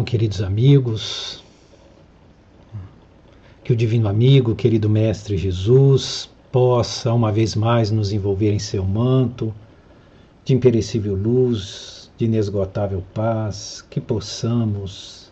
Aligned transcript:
Então, 0.00 0.06
queridos 0.06 0.40
amigos, 0.40 1.44
que 3.62 3.70
o 3.70 3.76
Divino 3.76 4.08
Amigo, 4.08 4.54
querido 4.54 4.88
Mestre 4.88 5.36
Jesus, 5.36 6.30
possa 6.50 7.12
uma 7.12 7.30
vez 7.30 7.54
mais 7.54 7.90
nos 7.90 8.10
envolver 8.10 8.50
em 8.50 8.58
seu 8.58 8.82
manto 8.82 9.52
de 10.42 10.54
imperecível 10.54 11.14
luz, 11.14 12.10
de 12.16 12.24
inesgotável 12.24 13.04
paz, 13.12 13.84
que 13.90 14.00
possamos, 14.00 15.30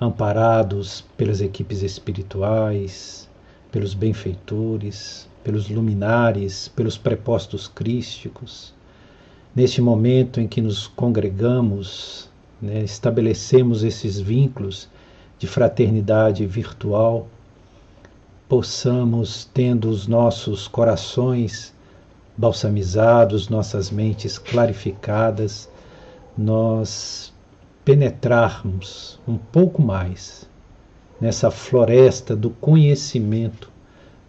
amparados 0.00 1.04
pelas 1.16 1.40
equipes 1.40 1.82
espirituais, 1.82 3.28
pelos 3.72 3.92
benfeitores, 3.92 5.28
pelos 5.42 5.68
luminares, 5.68 6.68
pelos 6.68 6.96
prepostos 6.96 7.66
crísticos, 7.66 8.72
neste 9.52 9.82
momento 9.82 10.40
em 10.40 10.46
que 10.46 10.60
nos 10.60 10.86
congregamos, 10.86 12.30
né, 12.60 12.80
estabelecemos 12.80 13.84
esses 13.84 14.18
vínculos 14.18 14.88
de 15.38 15.46
fraternidade 15.46 16.46
virtual, 16.46 17.28
possamos, 18.48 19.48
tendo 19.52 19.88
os 19.90 20.06
nossos 20.06 20.66
corações 20.66 21.74
balsamizados, 22.36 23.48
nossas 23.48 23.90
mentes 23.90 24.38
clarificadas, 24.38 25.68
nós 26.36 27.32
penetrarmos 27.84 29.18
um 29.26 29.36
pouco 29.36 29.80
mais 29.80 30.48
nessa 31.20 31.50
floresta 31.50 32.36
do 32.36 32.50
conhecimento 32.50 33.70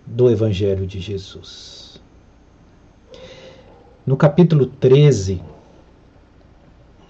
do 0.05 0.30
Evangelho 0.30 0.88
de 0.88 0.99
Jesus. 0.99 2.02
No 4.05 4.16
capítulo 4.16 4.68
13 4.68 5.41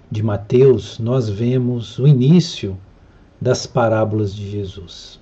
de 0.09 0.23
Mateus, 0.23 0.99
nós 0.99 1.27
vemos 1.27 1.99
o 1.99 2.07
início 2.07 2.77
das 3.41 3.67
parábolas 3.67 4.33
de 4.33 4.49
Jesus. 4.49 5.19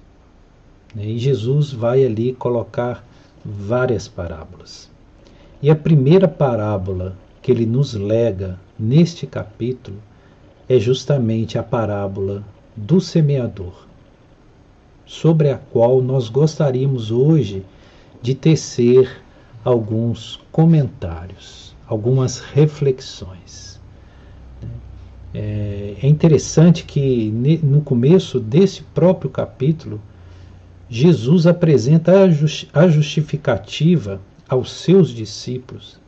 E 0.96 1.18
Jesus 1.18 1.72
vai 1.72 2.06
ali 2.06 2.34
colocar 2.34 3.04
várias 3.44 4.08
parábolas. 4.08 4.90
E 5.62 5.70
a 5.70 5.76
primeira 5.76 6.28
parábola 6.28 7.18
que 7.42 7.52
ele 7.52 7.66
nos 7.66 7.94
lega 7.94 8.60
neste 8.78 9.26
capítulo 9.26 9.98
é 10.70 10.80
justamente 10.80 11.58
a 11.58 11.64
parábola 11.64 12.44
do 12.76 13.02
semeador, 13.02 13.88
sobre 15.06 15.50
a 15.50 15.58
qual 15.58 16.02
nós 16.02 16.30
gostaríamos 16.30 17.10
hoje 17.10 17.66
de 18.22 18.36
tecer 18.36 19.22
alguns 19.64 20.40
comentários, 20.52 21.76
algumas 21.88 22.40
reflexões. 22.40 23.75
É, 25.38 25.96
é 26.02 26.08
interessante 26.08 26.86
que 26.86 27.30
no 27.62 27.82
começo 27.82 28.40
desse 28.40 28.84
próprio 28.84 29.30
capítulo, 29.30 30.00
Jesus 30.90 31.46
apresenta 31.46 32.14
a 32.74 32.88
justificativa 32.88 34.22
aos 34.48 34.72
seus 34.72 35.10
discípulos 35.10 36.00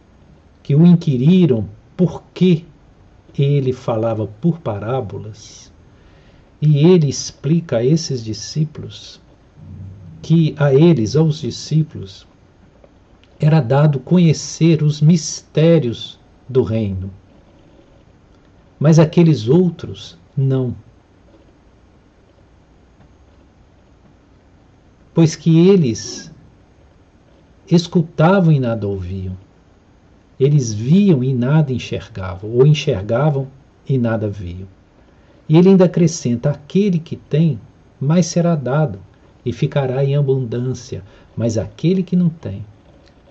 que 0.64 0.74
o 0.74 0.86
inquiriram 0.86 1.68
por 1.98 2.24
que 2.34 2.66
ele 3.38 3.74
falava 3.74 4.28
por 4.40 4.60
parábolas, 4.60 5.74
e 6.62 6.86
ele 6.86 7.10
explica 7.10 7.78
a 7.78 7.86
esses 7.86 8.24
discípulos 8.24 9.20
que 10.22 10.56
a 10.58 10.74
eles, 10.74 11.18
aos 11.18 11.42
discípulos, 11.42 12.26
era 13.40 13.60
dado 13.60 14.00
conhecer 14.00 14.82
os 14.82 15.02
mistérios 15.02 16.18
do 16.48 16.64
reino, 16.64 17.12
mas 18.80 19.00
aqueles 19.00 19.48
outros 19.48 20.18
não. 20.36 20.76
Pois 25.14 25.36
que 25.36 25.68
eles 25.68 26.32
escutavam 27.70 28.52
e 28.52 28.60
nada 28.60 28.88
ouviam. 28.88 29.36
Eles 30.40 30.72
viam 30.72 31.24
e 31.24 31.34
nada 31.34 31.74
enxergavam, 31.74 32.52
ou 32.52 32.66
enxergavam 32.66 33.48
e 33.90 33.98
nada 33.98 34.30
viam. 34.30 34.68
E 35.50 35.58
ele 35.58 35.70
ainda 35.70 35.86
acrescenta: 35.86 36.52
aquele 36.52 37.00
que 37.00 37.16
tem, 37.16 37.60
mais 38.00 38.28
será 38.28 38.56
dado, 38.56 39.00
e 39.44 39.52
ficará 39.52 40.04
em 40.04 40.16
abundância, 40.16 41.04
mas 41.36 41.58
aquele 41.58 42.04
que 42.04 42.16
não 42.16 42.30
tem, 42.30 42.64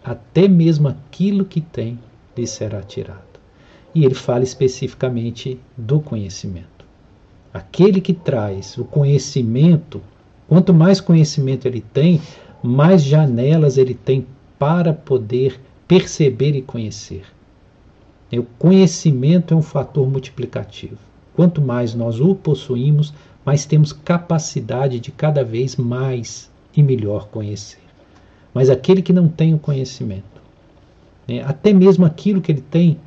até 0.03 0.49
mesmo 0.49 0.89
aquilo 0.89 1.45
que 1.45 1.61
tem, 1.61 1.99
lhe 2.37 2.47
será 2.47 2.83
tirado. 2.83 3.26
E 3.97 4.05
ele 4.05 4.15
fala 4.15 4.45
especificamente 4.45 5.59
do 5.75 6.01
conhecimento. 6.01 6.85
Aquele 7.51 7.99
que 7.99 8.13
traz 8.13 8.77
o 8.77 8.85
conhecimento, 8.85 10.03
quanto 10.47 10.75
mais 10.75 11.01
conhecimento 11.01 11.67
ele 11.67 11.81
tem, 11.81 12.21
mais 12.63 13.03
janelas 13.03 13.79
ele 13.79 13.95
tem 13.95 14.27
para 14.59 14.93
poder 14.93 15.59
perceber 15.89 16.55
e 16.55 16.61
conhecer. 16.61 17.25
O 18.31 18.43
conhecimento 18.59 19.55
é 19.55 19.57
um 19.57 19.63
fator 19.63 20.07
multiplicativo. 20.07 20.99
Quanto 21.35 21.63
mais 21.63 21.95
nós 21.95 22.21
o 22.21 22.35
possuímos, 22.35 23.15
mais 23.47 23.65
temos 23.65 23.95
capacidade 23.95 25.01
de 25.01 25.11
cada 25.11 25.43
vez 25.43 25.75
mais 25.75 26.51
e 26.77 26.83
melhor 26.83 27.29
conhecer. 27.29 27.81
Mas 28.53 28.69
aquele 28.69 29.01
que 29.01 29.15
não 29.15 29.27
tem 29.27 29.55
o 29.55 29.59
conhecimento, 29.59 30.43
né, 31.27 31.43
até 31.47 31.73
mesmo 31.73 32.05
aquilo 32.05 32.43
que 32.43 32.53
ele 32.53 32.61
tem, 32.61 32.99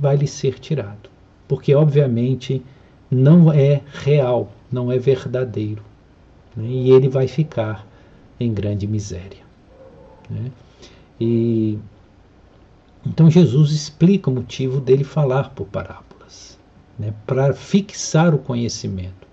vai 0.00 0.16
lhe 0.16 0.26
ser 0.26 0.58
tirado. 0.58 1.10
Porque, 1.48 1.74
obviamente, 1.74 2.62
não 3.10 3.52
é 3.52 3.82
real, 3.92 4.50
não 4.70 4.90
é 4.90 4.98
verdadeiro. 4.98 5.82
Né, 6.56 6.66
e 6.66 6.90
ele 6.90 7.08
vai 7.08 7.28
ficar 7.28 7.86
em 8.38 8.52
grande 8.52 8.86
miséria. 8.86 9.44
Né? 10.28 10.50
E 11.20 11.78
então 13.06 13.30
Jesus 13.30 13.70
explica 13.70 14.28
o 14.28 14.34
motivo 14.34 14.80
dele 14.80 15.04
falar 15.04 15.50
por 15.50 15.66
parábolas, 15.66 16.58
né? 16.98 17.14
para 17.24 17.54
fixar 17.54 18.34
o 18.34 18.38
conhecimento 18.38 19.26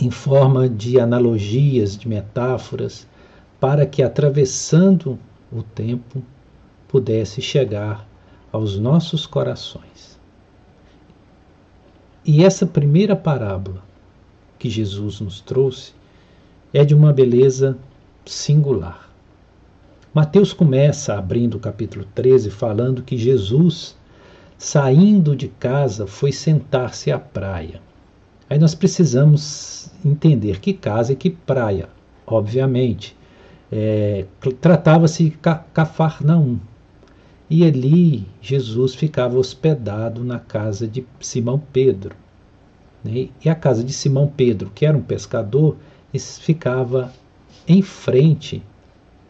em 0.00 0.10
forma 0.10 0.68
de 0.68 0.98
analogias, 0.98 1.96
de 1.96 2.08
metáforas, 2.08 3.06
para 3.60 3.86
que 3.86 4.02
atravessando 4.02 5.16
o 5.52 5.62
tempo 5.62 6.20
pudesse 6.88 7.40
chegar 7.40 8.04
aos 8.52 8.78
nossos 8.78 9.26
corações. 9.26 10.20
E 12.24 12.44
essa 12.44 12.66
primeira 12.66 13.16
parábola 13.16 13.82
que 14.58 14.70
Jesus 14.70 15.18
nos 15.20 15.40
trouxe 15.40 15.92
é 16.72 16.84
de 16.84 16.94
uma 16.94 17.12
beleza 17.12 17.76
singular. 18.24 19.10
Mateus 20.14 20.52
começa 20.52 21.14
abrindo 21.14 21.56
o 21.56 21.60
capítulo 21.60 22.04
13 22.14 22.50
falando 22.50 23.02
que 23.02 23.16
Jesus, 23.16 23.96
saindo 24.58 25.34
de 25.34 25.48
casa, 25.48 26.06
foi 26.06 26.30
sentar-se 26.30 27.10
à 27.10 27.18
praia. 27.18 27.80
Aí 28.48 28.58
nós 28.58 28.74
precisamos 28.74 29.90
entender 30.04 30.60
que 30.60 30.74
casa 30.74 31.14
e 31.14 31.16
que 31.16 31.30
praia. 31.30 31.88
Obviamente, 32.26 33.16
é, 33.70 34.26
tratava-se 34.60 35.30
de 35.30 35.38
Cafarnaum. 35.72 36.58
E 37.48 37.64
ali 37.64 38.26
Jesus 38.40 38.94
ficava 38.94 39.38
hospedado 39.38 40.24
na 40.24 40.38
casa 40.38 40.86
de 40.86 41.04
Simão 41.20 41.62
Pedro. 41.72 42.14
Né? 43.04 43.28
E 43.44 43.48
a 43.48 43.54
casa 43.54 43.84
de 43.84 43.92
Simão 43.92 44.26
Pedro, 44.26 44.70
que 44.74 44.86
era 44.86 44.96
um 44.96 45.02
pescador, 45.02 45.76
ficava 46.40 47.12
em 47.66 47.82
frente 47.82 48.62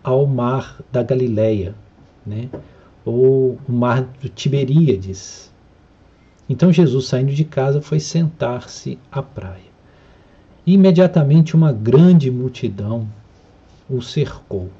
ao 0.03 0.27
mar 0.27 0.81
da 0.91 1.03
Galileia, 1.03 1.75
né? 2.25 2.49
ou 3.05 3.59
o 3.69 3.73
mar 3.73 4.03
do 4.21 4.29
Tiberíades. 4.29 5.53
Então 6.49 6.73
Jesus, 6.73 7.07
saindo 7.07 7.33
de 7.33 7.45
casa, 7.45 7.81
foi 7.81 7.99
sentar-se 7.99 8.99
à 9.11 9.23
praia. 9.23 9.73
E 10.67 10.75
imediatamente 10.75 11.57
uma 11.57 11.73
grande 11.73 12.31
multidão 12.31 13.09
o 13.89 14.01
cercou. 14.01 14.71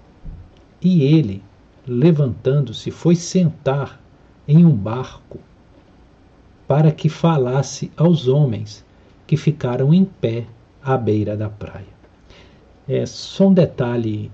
E 0.81 1.03
ele, 1.03 1.43
levantando-se, 1.87 2.91
foi 2.91 3.15
sentar 3.15 4.01
em 4.47 4.65
um 4.65 4.75
barco 4.75 5.39
para 6.67 6.91
que 6.91 7.09
falasse 7.09 7.91
aos 7.97 8.29
homens 8.29 8.85
que 9.27 9.37
ficaram 9.37 9.93
em 9.93 10.05
pé 10.05 10.47
à 10.83 10.97
beira 10.97 11.37
da 11.37 11.49
praia. 11.49 11.93
É 12.89 13.05
só 13.07 13.49
um 13.49 13.55
detalhe 13.55 14.31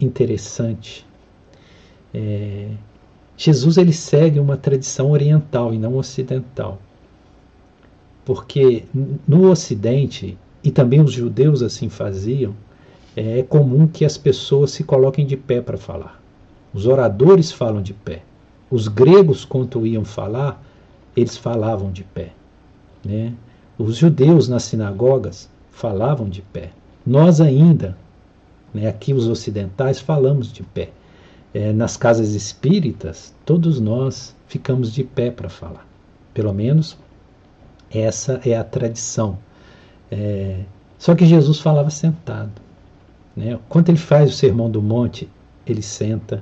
interessante. 0.00 1.06
É, 2.12 2.68
Jesus 3.36 3.76
ele 3.76 3.92
segue 3.92 4.38
uma 4.40 4.56
tradição 4.56 5.10
oriental 5.10 5.72
e 5.72 5.78
não 5.78 5.96
ocidental. 5.96 6.80
Porque 8.24 8.84
no 9.26 9.50
Ocidente, 9.50 10.36
e 10.62 10.70
também 10.70 11.00
os 11.00 11.12
judeus 11.12 11.62
assim 11.62 11.88
faziam, 11.88 12.54
é 13.16 13.42
comum 13.42 13.86
que 13.86 14.04
as 14.04 14.18
pessoas 14.18 14.70
se 14.70 14.84
coloquem 14.84 15.24
de 15.24 15.36
pé 15.36 15.60
para 15.60 15.78
falar. 15.78 16.17
Os 16.78 16.86
oradores 16.86 17.50
falam 17.50 17.82
de 17.82 17.92
pé. 17.92 18.22
Os 18.70 18.86
gregos, 18.86 19.44
quando 19.44 19.84
iam 19.84 20.04
falar, 20.04 20.62
eles 21.16 21.36
falavam 21.36 21.90
de 21.90 22.04
pé. 22.04 22.30
Né? 23.04 23.34
Os 23.76 23.96
judeus 23.96 24.46
nas 24.46 24.62
sinagogas 24.62 25.50
falavam 25.72 26.28
de 26.28 26.40
pé. 26.40 26.70
Nós 27.04 27.40
ainda, 27.40 27.98
né, 28.72 28.86
aqui 28.86 29.12
os 29.12 29.26
ocidentais, 29.26 29.98
falamos 29.98 30.52
de 30.52 30.62
pé. 30.62 30.90
É, 31.52 31.72
nas 31.72 31.96
casas 31.96 32.34
espíritas, 32.34 33.34
todos 33.44 33.80
nós 33.80 34.32
ficamos 34.46 34.92
de 34.92 35.02
pé 35.02 35.32
para 35.32 35.48
falar. 35.48 35.84
Pelo 36.32 36.54
menos 36.54 36.96
essa 37.90 38.40
é 38.44 38.56
a 38.56 38.62
tradição. 38.62 39.36
É, 40.12 40.60
só 40.96 41.16
que 41.16 41.26
Jesus 41.26 41.58
falava 41.58 41.90
sentado. 41.90 42.52
Né? 43.36 43.58
Quando 43.68 43.88
ele 43.88 43.98
faz 43.98 44.30
o 44.30 44.36
sermão 44.36 44.70
do 44.70 44.80
monte, 44.80 45.28
ele 45.66 45.82
senta. 45.82 46.40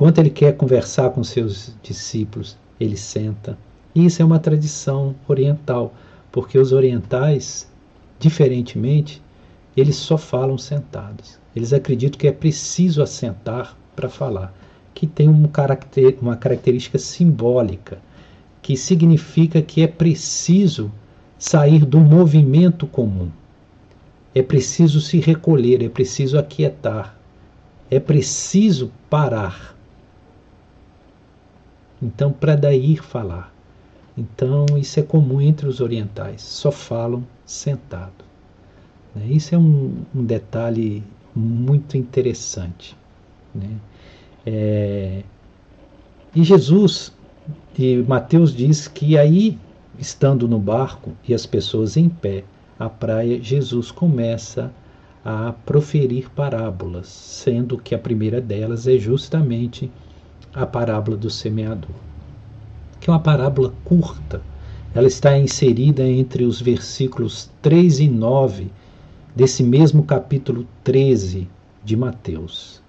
Quando 0.00 0.18
ele 0.18 0.30
quer 0.30 0.56
conversar 0.56 1.10
com 1.10 1.22
seus 1.22 1.74
discípulos, 1.82 2.56
ele 2.80 2.96
senta. 2.96 3.58
Isso 3.94 4.22
é 4.22 4.24
uma 4.24 4.38
tradição 4.38 5.14
oriental, 5.28 5.92
porque 6.32 6.58
os 6.58 6.72
orientais, 6.72 7.70
diferentemente, 8.18 9.22
eles 9.76 9.96
só 9.96 10.16
falam 10.16 10.56
sentados. 10.56 11.38
Eles 11.54 11.74
acreditam 11.74 12.18
que 12.18 12.26
é 12.26 12.32
preciso 12.32 13.02
assentar 13.02 13.76
para 13.94 14.08
falar, 14.08 14.54
que 14.94 15.06
tem 15.06 15.28
um 15.28 15.46
caracter, 15.46 16.16
uma 16.22 16.34
característica 16.34 16.96
simbólica, 16.96 17.98
que 18.62 18.78
significa 18.78 19.60
que 19.60 19.82
é 19.82 19.86
preciso 19.86 20.90
sair 21.38 21.84
do 21.84 22.00
movimento 22.00 22.86
comum. 22.86 23.28
É 24.34 24.40
preciso 24.42 24.98
se 24.98 25.20
recolher, 25.20 25.82
é 25.82 25.90
preciso 25.90 26.38
aquietar, 26.38 27.14
é 27.90 28.00
preciso 28.00 28.90
parar. 29.10 29.78
Então, 32.02 32.32
para 32.32 32.56
daí 32.56 32.96
falar. 32.96 33.52
Então, 34.16 34.66
isso 34.76 34.98
é 35.00 35.02
comum 35.02 35.40
entre 35.40 35.66
os 35.66 35.80
orientais, 35.80 36.42
só 36.42 36.70
falam 36.70 37.24
sentado. 37.44 38.24
Né? 39.14 39.26
Isso 39.28 39.54
é 39.54 39.58
um, 39.58 40.02
um 40.14 40.24
detalhe 40.24 41.02
muito 41.34 41.96
interessante. 41.96 42.96
Né? 43.54 43.76
É... 44.44 45.22
E 46.34 46.44
Jesus, 46.44 47.12
e 47.78 47.96
Mateus 47.96 48.54
diz 48.54 48.86
que 48.86 49.18
aí, 49.18 49.58
estando 49.98 50.46
no 50.46 50.58
barco 50.58 51.12
e 51.26 51.34
as 51.34 51.44
pessoas 51.44 51.96
em 51.96 52.08
pé 52.08 52.44
à 52.78 52.88
praia, 52.88 53.42
Jesus 53.42 53.90
começa 53.90 54.72
a 55.24 55.52
proferir 55.66 56.30
parábolas, 56.30 57.08
sendo 57.08 57.76
que 57.76 57.94
a 57.94 57.98
primeira 57.98 58.40
delas 58.40 58.86
é 58.86 58.96
justamente 58.96 59.90
a 60.54 60.66
parábola 60.66 61.16
do 61.16 61.30
semeador, 61.30 61.94
que 63.00 63.08
é 63.08 63.12
uma 63.12 63.20
parábola 63.20 63.72
curta. 63.84 64.42
Ela 64.94 65.06
está 65.06 65.38
inserida 65.38 66.02
entre 66.04 66.44
os 66.44 66.60
versículos 66.60 67.48
3 67.62 68.00
e 68.00 68.08
9 68.08 68.70
desse 69.34 69.62
mesmo 69.62 70.02
capítulo 70.02 70.66
13 70.82 71.48
de 71.84 71.96
Mateus, 71.96 72.82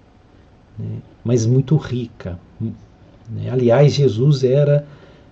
né? 0.78 0.98
mas 1.24 1.46
muito 1.46 1.76
rica. 1.76 2.38
Né? 2.60 3.48
Aliás, 3.50 3.94
Jesus 3.94 4.42
era 4.42 4.86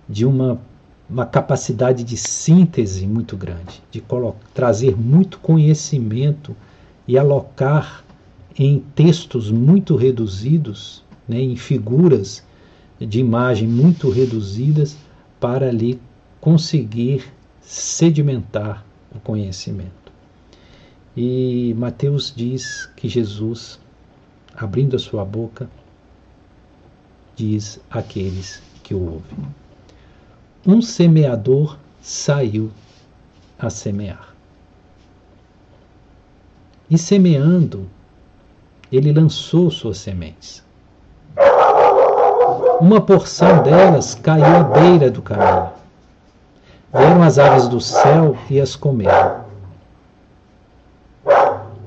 de 0.07 0.25
uma, 0.25 0.59
uma 1.09 1.25
capacidade 1.25 2.03
de 2.03 2.15
síntese 2.15 3.05
muito 3.05 3.35
grande, 3.35 3.81
de 3.91 4.01
trazer 4.53 4.95
muito 4.95 5.39
conhecimento 5.39 6.55
e 7.07 7.17
alocar 7.17 8.03
em 8.57 8.79
textos 8.95 9.51
muito 9.51 9.95
reduzidos, 9.95 11.03
né? 11.27 11.39
em 11.39 11.55
figuras 11.55 12.43
de 12.99 13.19
imagem 13.19 13.67
muito 13.67 14.09
reduzidas, 14.09 14.95
para 15.39 15.69
ali 15.69 15.99
conseguir 16.39 17.25
sedimentar 17.61 18.85
o 19.13 19.19
conhecimento. 19.19 20.11
E 21.17 21.73
Mateus 21.77 22.31
diz 22.35 22.85
que 22.95 23.09
Jesus, 23.09 23.79
abrindo 24.55 24.95
a 24.95 24.99
sua 24.99 25.25
boca, 25.25 25.69
diz 27.35 27.79
àqueles 27.89 28.61
que 28.83 28.93
o 28.93 29.13
ouvem: 29.13 29.39
Um 30.65 30.81
semeador 30.81 31.77
saiu 32.01 32.71
a 33.57 33.69
semear. 33.69 34.35
E 36.89 36.97
semeando, 36.97 37.89
ele 38.91 39.11
lançou 39.11 39.71
suas 39.71 39.97
sementes. 39.97 40.63
Uma 42.81 42.99
porção 42.99 43.61
delas 43.61 44.15
caiu 44.15 44.43
à 44.43 44.63
beira 44.63 45.11
do 45.11 45.21
caminho. 45.21 45.69
Vieram 46.91 47.21
as 47.21 47.37
aves 47.37 47.67
do 47.67 47.79
céu 47.79 48.35
e 48.49 48.59
as 48.59 48.75
comeram. 48.75 49.41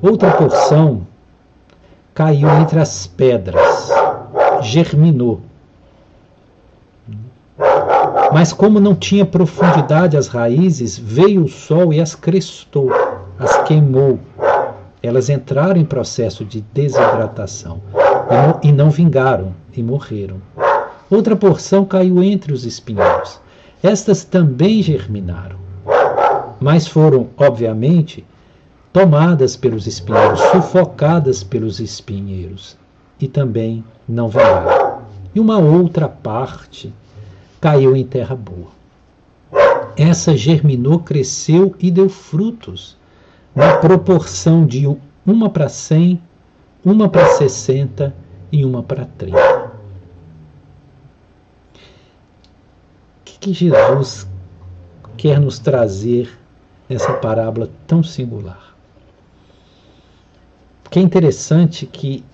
Outra 0.01 0.31
porção 0.31 1.05
caiu 2.15 2.49
entre 2.61 2.79
as 2.79 3.09
pedras, 3.09 3.91
germinou. 4.63 5.41
Mas 8.33 8.53
como 8.53 8.79
não 8.79 8.95
tinha 8.95 9.27
profundidade 9.27 10.17
as 10.17 10.29
raízes, 10.29 10.97
veio 10.97 11.43
o 11.43 11.49
sol 11.49 11.93
e 11.93 12.01
as 12.01 12.15
crestou, 12.15 12.93
as 13.41 13.65
queimou. 13.65 14.21
Elas 15.03 15.29
entraram 15.29 15.77
em 15.77 15.85
processo 15.85 16.45
de 16.45 16.61
desidratação 16.73 17.83
e 18.63 18.71
não 18.71 18.91
vingaram 18.91 19.53
e 19.77 19.83
morreram. 19.83 20.41
Outra 21.11 21.37
porção 21.37 21.85
caiu 21.85 22.23
entre 22.23 22.53
os 22.53 22.65
espinheiros. 22.65 23.41
Estas 23.83 24.25
também 24.25 24.83
germinaram, 24.83 25.59
mas 26.59 26.87
foram, 26.87 27.29
obviamente, 27.37 28.25
tomadas 28.93 29.57
pelos 29.57 29.87
espinheiros, 29.87 30.41
sufocadas 30.41 31.43
pelos 31.45 31.81
espinheiros, 31.81 32.77
e 33.21 33.29
também 33.29 33.85
não 34.09 34.29
vingaram. 34.29 35.03
E 35.35 35.41
uma 35.41 35.59
outra 35.59 36.09
parte 36.09 36.93
caiu 37.61 37.95
em 37.95 38.05
terra 38.05 38.35
boa. 38.35 38.69
Essa 39.97 40.37
germinou, 40.37 41.01
cresceu 41.01 41.75
e 41.79 41.91
deu 41.91 42.09
frutos, 42.09 42.97
na 43.55 43.77
proporção 43.77 44.67
de 44.67 44.87
uma 45.27 45.51
para 45.51 45.69
cem, 45.69 46.21
uma 46.85 47.09
para 47.09 47.27
sessenta 47.27 48.15
e 48.51 48.65
uma 48.65 48.83
para 48.83 49.05
trinta. 49.05 49.64
Que, 53.45 53.53
Jesus 53.53 54.27
quer 55.19 55.39
nos 55.39 55.59
trazer 55.59 56.31
nessa 56.89 57.13
parábola 57.15 57.69
tão 57.87 58.03
singular? 58.03 58.75
que 60.95 61.01
é 61.01 61.03
interessante 61.03 61.87
que 61.87 62.25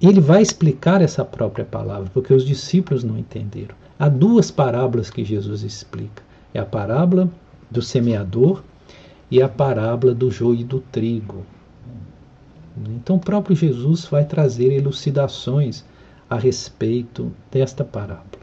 ele 0.00 0.18
vai 0.18 0.40
explicar 0.40 1.02
essa 1.02 1.22
própria 1.22 1.62
palavra, 1.62 2.08
porque 2.10 2.32
os 2.32 2.46
discípulos 2.46 3.04
não 3.04 3.18
entenderam. 3.18 3.74
Há 3.98 4.08
duas 4.08 4.50
parábolas 4.50 5.10
que 5.10 5.22
Jesus 5.22 5.62
explica: 5.62 6.22
é 6.54 6.58
a 6.58 6.64
parábola 6.64 7.28
do 7.70 7.82
semeador 7.82 8.62
e 9.30 9.42
a 9.42 9.48
parábola 9.48 10.14
do 10.14 10.30
joio 10.30 10.60
e 10.60 10.64
do 10.64 10.80
trigo. 10.80 11.44
Então, 12.96 13.16
o 13.16 13.20
próprio 13.20 13.54
Jesus 13.54 14.06
vai 14.06 14.24
trazer 14.24 14.72
elucidações 14.72 15.84
a 16.30 16.36
respeito 16.36 17.30
desta 17.50 17.84
parábola. 17.84 18.39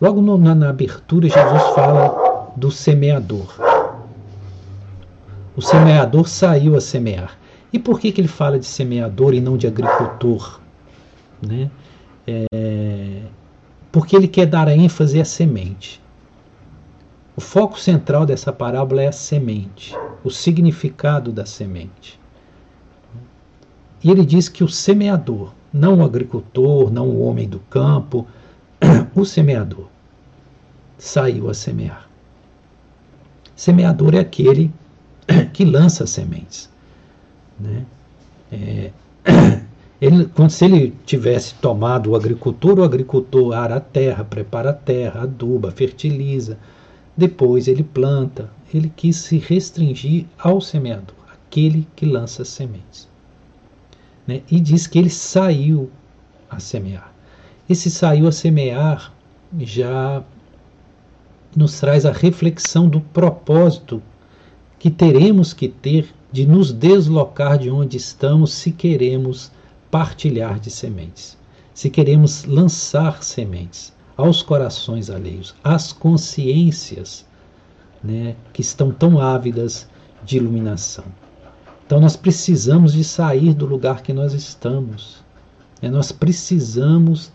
Logo 0.00 0.20
no, 0.20 0.38
na, 0.38 0.54
na 0.54 0.70
abertura, 0.70 1.28
Jesus 1.28 1.62
fala 1.74 2.52
do 2.56 2.70
semeador 2.70 3.68
o 5.58 5.60
semeador 5.60 6.28
saiu 6.28 6.76
a 6.76 6.80
semear. 6.80 7.36
E 7.72 7.80
por 7.80 7.98
que, 7.98 8.12
que 8.12 8.20
ele 8.20 8.28
fala 8.28 8.60
de 8.60 8.64
semeador 8.64 9.34
e 9.34 9.40
não 9.40 9.56
de 9.56 9.66
agricultor? 9.66 10.60
Né? 11.42 11.68
É, 12.24 13.22
porque 13.90 14.14
ele 14.14 14.28
quer 14.28 14.46
dar 14.46 14.68
a 14.68 14.76
ênfase 14.76 15.20
à 15.20 15.24
semente. 15.24 16.00
O 17.34 17.40
foco 17.40 17.76
central 17.78 18.24
dessa 18.24 18.52
parábola 18.52 19.02
é 19.02 19.08
a 19.08 19.12
semente, 19.12 19.96
o 20.22 20.30
significado 20.30 21.32
da 21.32 21.44
semente. 21.44 22.20
E 24.04 24.12
ele 24.12 24.24
diz 24.24 24.48
que 24.48 24.62
o 24.62 24.68
semeador, 24.68 25.52
não 25.72 25.98
o 25.98 26.04
agricultor, 26.04 26.88
não 26.88 27.08
o 27.08 27.20
homem 27.26 27.48
do 27.48 27.58
campo, 27.68 28.28
o 29.14 29.24
semeador, 29.24 29.88
saiu 30.96 31.48
a 31.48 31.54
semear. 31.54 32.08
Semeador 33.54 34.14
é 34.14 34.20
aquele 34.20 34.72
que 35.52 35.64
lança 35.64 36.06
sementes. 36.06 36.70
Né? 37.58 37.84
É, 38.52 38.90
ele, 40.00 40.26
quando, 40.26 40.50
se 40.50 40.64
ele 40.64 40.94
tivesse 41.04 41.54
tomado 41.54 42.10
o 42.10 42.16
agricultor, 42.16 42.78
o 42.78 42.84
agricultor 42.84 43.52
ara 43.52 43.76
a 43.76 43.80
terra, 43.80 44.24
prepara 44.24 44.70
a 44.70 44.74
terra, 44.74 45.22
aduba, 45.22 45.72
fertiliza, 45.72 46.56
depois 47.16 47.66
ele 47.66 47.82
planta. 47.82 48.50
Ele 48.72 48.92
quis 48.94 49.16
se 49.16 49.38
restringir 49.38 50.26
ao 50.38 50.60
semeador, 50.60 51.16
aquele 51.32 51.86
que 51.96 52.06
lança 52.06 52.44
sementes. 52.44 53.08
Né? 54.26 54.42
E 54.50 54.60
diz 54.60 54.86
que 54.86 54.98
ele 54.98 55.10
saiu 55.10 55.90
a 56.50 56.60
semear. 56.60 57.07
Esse 57.68 57.90
saiu 57.90 58.26
a 58.26 58.32
semear 58.32 59.12
já 59.60 60.22
nos 61.54 61.78
traz 61.78 62.06
a 62.06 62.12
reflexão 62.12 62.88
do 62.88 63.00
propósito 63.00 64.02
que 64.78 64.90
teremos 64.90 65.52
que 65.52 65.68
ter 65.68 66.14
de 66.32 66.46
nos 66.46 66.72
deslocar 66.72 67.58
de 67.58 67.70
onde 67.70 67.96
estamos 67.96 68.52
se 68.54 68.72
queremos 68.72 69.50
partilhar 69.90 70.58
de 70.58 70.70
sementes, 70.70 71.36
se 71.74 71.90
queremos 71.90 72.44
lançar 72.44 73.22
sementes 73.22 73.92
aos 74.16 74.42
corações 74.42 75.10
alheios, 75.10 75.54
às 75.62 75.92
consciências 75.92 77.26
né, 78.02 78.34
que 78.52 78.62
estão 78.62 78.90
tão 78.90 79.20
ávidas 79.20 79.88
de 80.24 80.36
iluminação. 80.36 81.04
Então 81.86 82.00
nós 82.00 82.16
precisamos 82.16 82.92
de 82.92 83.04
sair 83.04 83.54
do 83.54 83.64
lugar 83.64 84.02
que 84.02 84.12
nós 84.12 84.32
estamos. 84.32 85.22
Né? 85.80 85.90
Nós 85.90 86.12
precisamos 86.12 87.32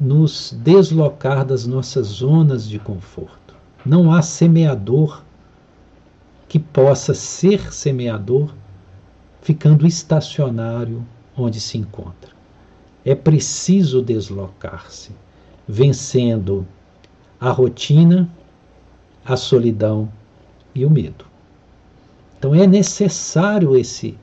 nos 0.00 0.56
deslocar 0.62 1.44
das 1.44 1.66
nossas 1.66 2.06
zonas 2.06 2.66
de 2.66 2.78
conforto. 2.78 3.54
Não 3.84 4.10
há 4.10 4.22
semeador 4.22 5.22
que 6.48 6.58
possa 6.58 7.12
ser 7.12 7.72
semeador 7.72 8.54
ficando 9.42 9.86
estacionário 9.86 11.04
onde 11.36 11.60
se 11.60 11.76
encontra. 11.76 12.30
É 13.04 13.14
preciso 13.14 14.02
deslocar-se, 14.02 15.10
vencendo 15.68 16.66
a 17.38 17.50
rotina, 17.50 18.28
a 19.24 19.36
solidão 19.36 20.10
e 20.74 20.84
o 20.84 20.90
medo. 20.90 21.24
Então 22.38 22.54
é 22.54 22.66
necessário 22.66 23.76
esse 23.76 24.18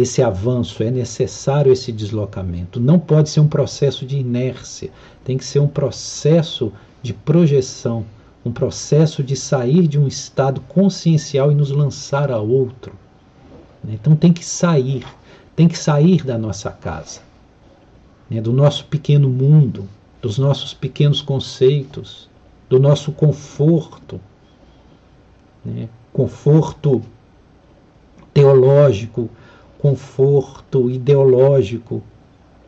esse 0.00 0.22
avanço, 0.22 0.82
é 0.82 0.90
necessário 0.90 1.72
esse 1.72 1.90
deslocamento. 1.90 2.78
Não 2.78 2.98
pode 2.98 3.30
ser 3.30 3.40
um 3.40 3.48
processo 3.48 4.06
de 4.06 4.18
inércia, 4.18 4.90
tem 5.24 5.36
que 5.36 5.44
ser 5.44 5.58
um 5.58 5.66
processo 5.66 6.72
de 7.02 7.12
projeção, 7.12 8.04
um 8.44 8.52
processo 8.52 9.22
de 9.22 9.34
sair 9.34 9.86
de 9.88 9.98
um 9.98 10.06
estado 10.06 10.60
consciencial 10.62 11.50
e 11.50 11.54
nos 11.54 11.70
lançar 11.70 12.30
a 12.30 12.38
outro. 12.38 12.92
Então 13.88 14.14
tem 14.14 14.32
que 14.32 14.44
sair, 14.44 15.04
tem 15.56 15.66
que 15.66 15.78
sair 15.78 16.24
da 16.24 16.36
nossa 16.36 16.70
casa, 16.70 17.20
né, 18.28 18.40
do 18.40 18.52
nosso 18.52 18.84
pequeno 18.86 19.28
mundo, 19.28 19.88
dos 20.20 20.38
nossos 20.38 20.74
pequenos 20.74 21.22
conceitos, 21.22 22.28
do 22.68 22.78
nosso 22.78 23.12
conforto, 23.12 24.20
né, 25.64 25.88
conforto 26.12 27.02
teológico, 28.34 29.30
conforto 29.78 30.90
ideológico, 30.90 32.02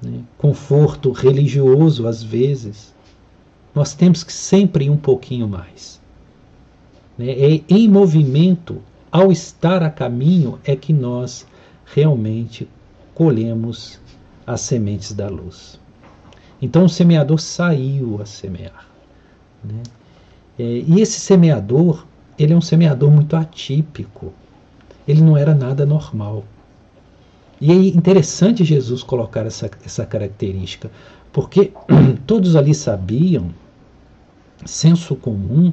né, 0.02 0.20
conforto 0.38 1.10
religioso 1.10 2.06
às 2.06 2.22
vezes. 2.22 2.94
Nós 3.74 3.94
temos 3.94 4.24
que 4.24 4.32
sempre 4.32 4.86
ir 4.86 4.90
um 4.90 4.96
pouquinho 4.96 5.48
mais. 5.48 6.00
Né? 7.18 7.30
É 7.30 7.62
em 7.68 7.88
movimento, 7.88 8.80
ao 9.10 9.30
estar 9.30 9.82
a 9.82 9.90
caminho, 9.90 10.58
é 10.64 10.74
que 10.74 10.92
nós 10.92 11.46
realmente 11.84 12.68
colhemos 13.14 14.00
as 14.46 14.62
sementes 14.62 15.12
da 15.12 15.28
luz. 15.28 15.78
Então 16.62 16.84
o 16.84 16.88
semeador 16.88 17.38
saiu 17.40 18.20
a 18.20 18.26
semear. 18.26 18.86
Né? 19.62 19.82
É, 20.58 20.62
e 20.62 21.00
esse 21.00 21.20
semeador, 21.20 22.06
ele 22.38 22.52
é 22.52 22.56
um 22.56 22.60
semeador 22.60 23.10
muito 23.10 23.36
atípico. 23.36 24.32
Ele 25.06 25.22
não 25.22 25.36
era 25.36 25.54
nada 25.54 25.86
normal. 25.86 26.44
E 27.60 27.70
é 27.70 27.74
interessante 27.74 28.64
Jesus 28.64 29.02
colocar 29.02 29.44
essa, 29.44 29.70
essa 29.84 30.06
característica, 30.06 30.90
porque 31.32 31.72
todos 32.26 32.56
ali 32.56 32.74
sabiam, 32.74 33.50
senso 34.64 35.14
comum, 35.14 35.72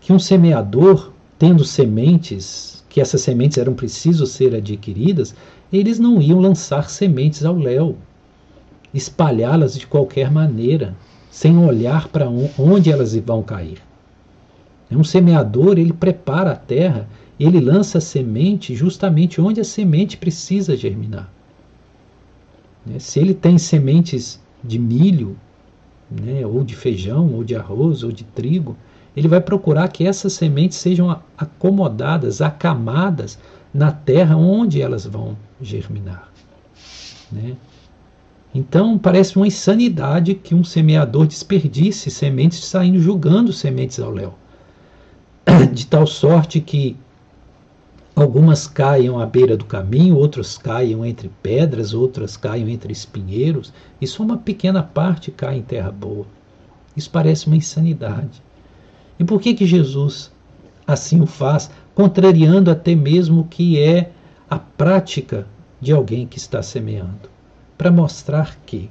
que 0.00 0.12
um 0.12 0.18
semeador, 0.18 1.12
tendo 1.38 1.64
sementes, 1.64 2.84
que 2.88 3.00
essas 3.00 3.20
sementes 3.20 3.58
eram 3.58 3.74
precisas 3.74 4.30
ser 4.30 4.54
adquiridas, 4.54 5.34
eles 5.72 5.98
não 5.98 6.20
iam 6.20 6.40
lançar 6.40 6.90
sementes 6.90 7.44
ao 7.44 7.56
léu, 7.56 7.96
espalhá-las 8.92 9.78
de 9.78 9.86
qualquer 9.86 10.30
maneira, 10.30 10.94
sem 11.30 11.56
olhar 11.58 12.08
para 12.08 12.28
onde 12.28 12.92
elas 12.92 13.14
vão 13.16 13.42
cair. 13.42 13.78
Um 14.90 15.02
semeador, 15.02 15.78
ele 15.78 15.92
prepara 15.92 16.52
a 16.52 16.56
terra 16.56 17.08
ele 17.38 17.60
lança 17.60 17.98
a 17.98 18.00
semente 18.00 18.74
justamente 18.74 19.40
onde 19.40 19.60
a 19.60 19.64
semente 19.64 20.16
precisa 20.16 20.76
germinar. 20.76 21.30
Né? 22.86 22.98
Se 22.98 23.18
ele 23.18 23.34
tem 23.34 23.58
sementes 23.58 24.40
de 24.62 24.78
milho, 24.78 25.36
né, 26.10 26.46
ou 26.46 26.62
de 26.62 26.76
feijão, 26.76 27.32
ou 27.32 27.42
de 27.42 27.56
arroz, 27.56 28.02
ou 28.02 28.12
de 28.12 28.24
trigo, 28.24 28.76
ele 29.16 29.28
vai 29.28 29.40
procurar 29.40 29.88
que 29.88 30.06
essas 30.06 30.32
sementes 30.32 30.78
sejam 30.78 31.20
acomodadas, 31.36 32.40
acamadas 32.40 33.38
na 33.72 33.90
terra 33.90 34.36
onde 34.36 34.80
elas 34.80 35.06
vão 35.06 35.36
germinar. 35.60 36.30
Né? 37.30 37.56
Então, 38.54 38.96
parece 38.96 39.36
uma 39.36 39.46
insanidade 39.46 40.34
que 40.34 40.54
um 40.54 40.62
semeador 40.62 41.26
desperdice 41.26 42.10
sementes 42.10 42.64
saindo 42.64 43.00
julgando 43.00 43.52
sementes 43.52 43.98
ao 43.98 44.12
léu. 44.12 44.34
De 45.72 45.86
tal 45.86 46.06
sorte 46.06 46.60
que 46.60 46.96
Algumas 48.14 48.68
caiam 48.68 49.18
à 49.18 49.26
beira 49.26 49.56
do 49.56 49.64
caminho, 49.64 50.16
outras 50.16 50.56
caiam 50.56 51.04
entre 51.04 51.30
pedras, 51.42 51.92
outras 51.92 52.36
caiam 52.36 52.68
entre 52.68 52.92
espinheiros, 52.92 53.72
e 54.00 54.06
só 54.06 54.22
uma 54.22 54.38
pequena 54.38 54.82
parte 54.82 55.32
cai 55.32 55.58
em 55.58 55.62
terra 55.62 55.90
boa. 55.90 56.26
Isso 56.96 57.10
parece 57.10 57.48
uma 57.48 57.56
insanidade. 57.56 58.40
E 59.18 59.24
por 59.24 59.40
que 59.40 59.54
que 59.54 59.66
Jesus 59.66 60.32
assim 60.86 61.20
o 61.20 61.26
faz, 61.26 61.70
contrariando 61.94 62.70
até 62.70 62.94
mesmo 62.94 63.40
o 63.40 63.44
que 63.44 63.80
é 63.80 64.12
a 64.48 64.58
prática 64.58 65.46
de 65.80 65.92
alguém 65.92 66.26
que 66.26 66.38
está 66.38 66.62
semeando? 66.62 67.28
Para 67.76 67.90
mostrar 67.90 68.56
que 68.66 68.90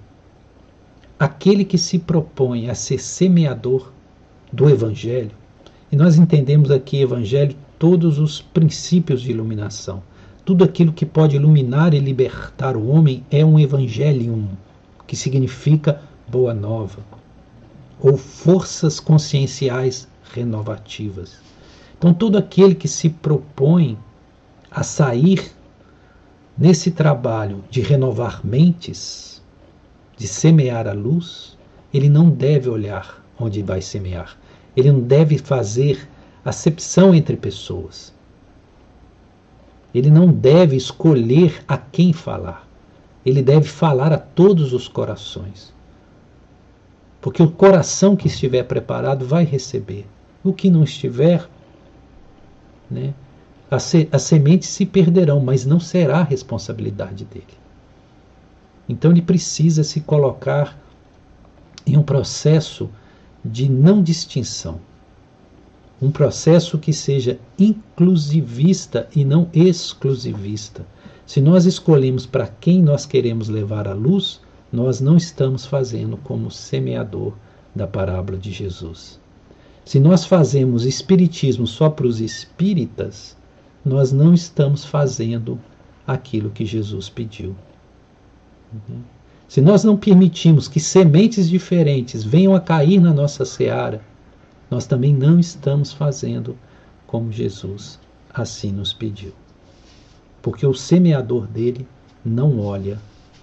aquele 1.18 1.63
que 1.63 1.77
se 1.77 2.00
propõe 2.00 2.70
a 2.70 2.75
ser 2.75 3.00
semeador 3.00 3.92
do 4.51 4.70
evangelho, 4.70 5.32
e 5.92 5.96
nós 5.96 6.18
entendemos 6.18 6.72
aqui 6.72 7.01
evangelho 7.01 7.56
todos 7.84 8.18
os 8.18 8.42
princípios 8.42 9.22
de 9.22 9.32
iluminação. 9.32 10.02
Tudo 10.46 10.63
aquilo 10.63 10.94
que 10.94 11.06
pode 11.06 11.36
iluminar 11.36 11.94
e 11.94 12.00
libertar 12.00 12.78
o 12.78 12.88
homem 12.88 13.25
é 13.30 13.44
um 13.44 13.60
evangelium, 13.60 14.48
que 15.06 15.18
significa 15.18 16.02
boa 16.25 16.54
nova, 16.54 17.00
ou 18.00 18.16
forças 18.16 19.02
conscienciais 19.02 20.08
renovativas. 20.34 21.40
Então, 21.98 22.13
todo 22.13 22.38
aquele 22.38 22.74
que 22.74 22.88
se 22.88 23.10
propõe 23.10 23.98
a 24.72 24.82
sair 24.82 25.52
nesse 26.58 26.90
trabalho 26.90 27.66
de 27.70 27.82
renovar 27.82 28.40
mentes, 28.46 29.44
de 30.16 30.25
semear 30.25 30.88
a 30.88 30.94
luz, 30.94 31.58
ele 31.94 32.08
não 32.08 32.30
deve 32.30 32.70
olhar 32.70 33.22
onde 33.38 33.62
vai 33.62 33.82
semear. 33.82 34.38
Ele 34.74 34.90
não 34.90 35.02
deve 35.02 35.38
fazer 35.38 36.08
acepção 36.44 37.16
entre 37.16 37.38
pessoas. 37.38 38.14
Ele 39.94 40.10
não 40.10 40.28
deve 40.28 40.76
escolher 40.76 41.64
a 41.68 41.78
quem 41.78 42.12
falar. 42.12 42.68
Ele 43.26 43.42
deve 43.42 43.68
falar 43.68 44.12
a 44.12 44.18
todos 44.18 44.74
os 44.74 44.88
corações. 44.88 45.72
Porque 47.22 47.42
o 47.42 47.52
coração 47.52 48.16
que 48.16 48.28
estiver 48.28 48.64
preparado 48.64 49.26
vai 49.26 49.46
receber. 49.46 50.06
O 50.44 50.52
que 50.52 50.70
não 50.70 50.84
estiver, 50.84 51.48
né, 52.92 53.14
as, 53.72 53.84
se, 53.84 54.10
as 54.12 54.24
sementes 54.24 54.70
se 54.70 54.86
perderão, 54.86 55.40
mas 55.40 55.66
não 55.66 55.80
será 55.80 56.20
a 56.20 56.24
responsabilidade 56.24 57.24
dele. 57.24 57.46
Então 58.90 59.12
ele 59.12 59.22
precisa 59.22 59.84
se 59.84 60.02
colocar 60.02 60.78
em 61.86 61.96
um 61.96 62.04
processo 62.04 62.90
de 63.46 63.70
não 63.70 64.04
distinção 64.04 64.80
um 66.03 66.12
processo 66.12 66.77
que 66.77 66.91
seja 66.91 67.39
inclusivista 67.57 69.07
e 69.15 69.24
não 69.24 69.48
exclusivista. 69.53 70.86
Se 71.25 71.39
nós 71.39 71.65
escolhemos 71.65 72.25
para 72.25 72.45
quem 72.45 72.81
nós 72.81 73.05
queremos 73.05 73.48
levar 73.48 73.88
a 73.88 73.93
luz, 73.93 74.41
nós 74.69 75.00
não 75.00 75.15
estamos 75.15 75.65
fazendo 75.65 76.17
como 76.17 76.51
semeador 76.51 77.31
da 77.74 77.88
parábola 77.88 78.38
de 78.38 78.51
Jesus. 78.51 79.17
Se 79.86 79.98
nós 79.98 80.25
fazemos 80.25 80.86
espiritismo 80.86 81.65
só 81.65 81.89
para 81.89 82.05
os 82.05 82.19
espíritas, 82.19 83.38
nós 83.86 84.12
não 84.12 84.33
estamos 84.33 84.83
fazendo 84.83 85.57
aquilo 86.05 86.50
que 86.50 86.65
Jesus 86.65 87.07
pediu. 87.07 87.55
Se 89.48 89.62
nós 89.62 89.86
não 89.86 89.95
permitimos 89.95 90.67
que 90.67 90.81
sementes 90.81 91.50
diferentes 91.50 92.25
venham 92.25 92.53
a 92.53 92.60
cair 92.60 93.00
na 93.00 93.13
nossa 93.13 93.45
seara, 93.45 94.01
nós 94.74 94.88
também 94.88 95.13
não 95.13 95.39
estamos 95.39 95.94
fazendo 95.94 96.58
como 97.06 97.32
Jesus 97.32 98.00
assim 98.34 98.72
nos 98.72 98.92
pediu. 98.92 99.32
Porque 100.42 100.65
o 100.65 100.74
semeador 100.74 101.46
dele 101.46 101.88
não 102.25 102.60
olha 102.60 102.98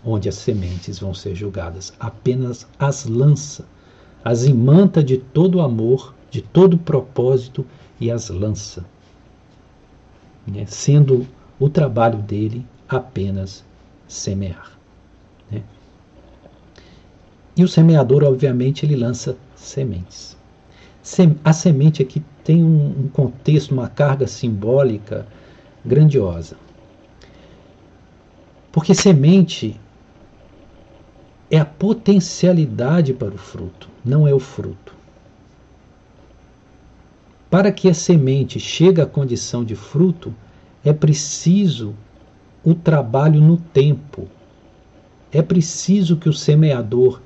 onde 0.04 0.28
as 0.28 0.34
sementes 0.34 0.98
vão 0.98 1.14
ser 1.14 1.36
julgadas, 1.36 1.92
apenas 2.00 2.66
as 2.76 3.04
lança, 3.04 3.64
as 4.24 4.44
imanta 4.44 5.04
de 5.04 5.18
todo 5.18 5.60
amor 5.60 6.14
de 6.32 6.42
todo 6.42 6.76
propósito 6.76 7.64
e 8.00 8.10
as 8.10 8.28
lança, 8.28 8.84
né? 10.44 10.66
sendo 10.66 11.28
o 11.60 11.68
trabalho 11.68 12.18
dele 12.18 12.66
apenas 12.88 13.64
semear. 14.08 14.76
Né? 15.48 15.62
E 17.56 17.62
o 17.62 17.68
semeador, 17.68 18.24
obviamente, 18.24 18.84
ele 18.84 18.96
lança 18.96 19.36
sementes. 19.54 20.39
A 21.44 21.52
semente 21.52 22.02
aqui 22.02 22.22
tem 22.44 22.62
um 22.62 23.08
contexto, 23.12 23.72
uma 23.72 23.88
carga 23.88 24.26
simbólica 24.26 25.26
grandiosa. 25.84 26.56
Porque 28.70 28.94
semente 28.94 29.80
é 31.50 31.58
a 31.58 31.64
potencialidade 31.64 33.12
para 33.12 33.34
o 33.34 33.38
fruto, 33.38 33.88
não 34.04 34.28
é 34.28 34.32
o 34.32 34.38
fruto. 34.38 34.94
Para 37.50 37.72
que 37.72 37.88
a 37.88 37.94
semente 37.94 38.60
chegue 38.60 39.00
à 39.00 39.06
condição 39.06 39.64
de 39.64 39.74
fruto, 39.74 40.32
é 40.84 40.92
preciso 40.92 41.94
o 42.64 42.74
trabalho 42.74 43.40
no 43.40 43.56
tempo. 43.56 44.28
É 45.32 45.42
preciso 45.42 46.16
que 46.16 46.28
o 46.28 46.32
semeador 46.32 47.20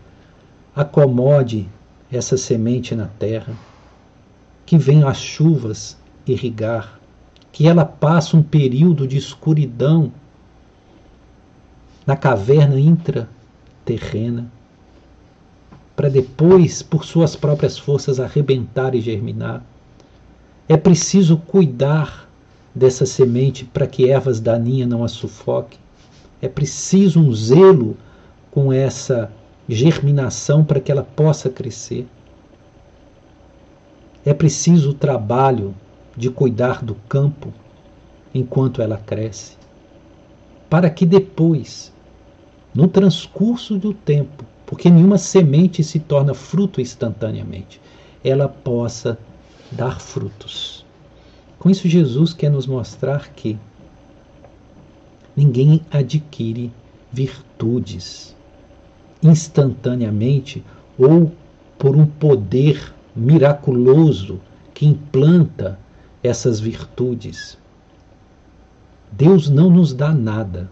acomode 0.75 1.69
essa 2.11 2.37
semente 2.37 2.95
na 2.95 3.07
terra, 3.07 3.55
que 4.67 4.79
venham 4.79 5.09
as 5.09 5.19
chuvas 5.19 5.97
irrigar, 6.27 6.99
que 7.53 7.69
ela 7.69 7.85
passe 7.85 8.37
um 8.37 8.43
período 8.43 9.07
de 9.07 9.17
escuridão 9.17 10.13
na 12.07 12.17
caverna 12.17 12.79
intraterrena, 12.79 14.51
para 15.97 16.09
depois, 16.09 16.83
por 16.83 17.05
suas 17.05 17.37
próprias 17.37 17.79
forças, 17.79 18.19
arrebentar 18.19 18.95
e 18.95 19.01
germinar. 19.01 19.65
É 20.69 20.77
preciso 20.77 21.37
cuidar 21.37 22.29
dessa 22.75 23.07
semente 23.07 23.65
para 23.65 23.87
que 23.87 24.11
ervas 24.11 24.41
daninhas 24.41 24.89
não 24.89 25.05
a 25.05 25.09
sufoquem. 25.09 25.79
É 26.43 26.49
preciso 26.49 27.21
um 27.21 27.33
zelo 27.33 27.97
com 28.51 28.73
essa 28.73 29.31
germinação 29.69 30.65
para 30.65 30.81
que 30.81 30.93
ela 30.93 31.03
possa 31.03 31.49
crescer. 31.49 32.07
É 34.25 34.35
preciso 34.35 34.91
o 34.91 34.95
trabalho 34.95 35.75
de 36.17 36.31
cuidar 36.31 36.85
do 36.85 36.95
campo 37.09 37.53
enquanto 38.35 38.83
ela 38.83 38.97
cresce, 38.97 39.57
para 40.69 40.91
que 40.91 41.07
depois, 41.07 41.93
no 42.75 42.89
transcurso 42.89 43.79
do 43.79 43.93
tempo, 43.93 44.45
porque 44.67 44.91
nenhuma 44.91 45.19
semente 45.19 45.85
se 45.85 46.01
torna 46.01 46.35
fruto 46.35 46.81
instantaneamente, 46.81 47.81
ela 48.25 48.49
possa 48.49 49.19
dar 49.71 50.01
frutos. 50.01 50.85
Com 51.59 51.71
isso, 51.71 51.89
Jesus 51.89 52.33
quer 52.33 52.51
nos 52.51 52.67
mostrar 52.67 53.31
que 53.31 53.59
ninguém 55.37 55.81
adquire 55.91 56.73
virtudes 57.13 58.35
instantaneamente 59.25 60.63
ou 60.99 61.33
por 61.79 61.97
um 61.97 62.07
poder 62.07 62.95
miraculoso 63.17 64.41
que 64.75 64.87
implanta 64.87 65.79
essas 66.23 66.61
virtudes. 66.61 67.59
Deus 69.11 69.49
não 69.49 69.71
nos 69.71 69.95
dá 69.95 70.13
nada. 70.13 70.71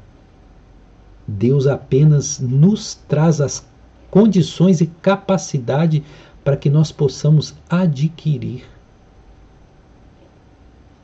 Deus 1.27 1.67
apenas 1.67 2.39
nos 2.41 2.95
traz 3.09 3.41
as 3.41 3.65
condições 4.11 4.81
e 4.81 4.87
capacidade 4.87 6.05
para 6.45 6.57
que 6.57 6.69
nós 6.69 6.93
possamos 6.93 7.55
adquirir. 7.71 8.65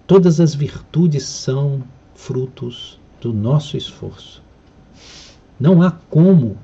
Todas 0.07 0.41
as 0.41 0.55
virtudes 0.55 1.25
são 1.25 1.83
frutos 2.15 2.99
do 3.21 3.33
nosso 3.33 3.77
esforço. 3.77 4.43
Não 5.61 5.83
há 5.83 5.91
como 5.91 6.57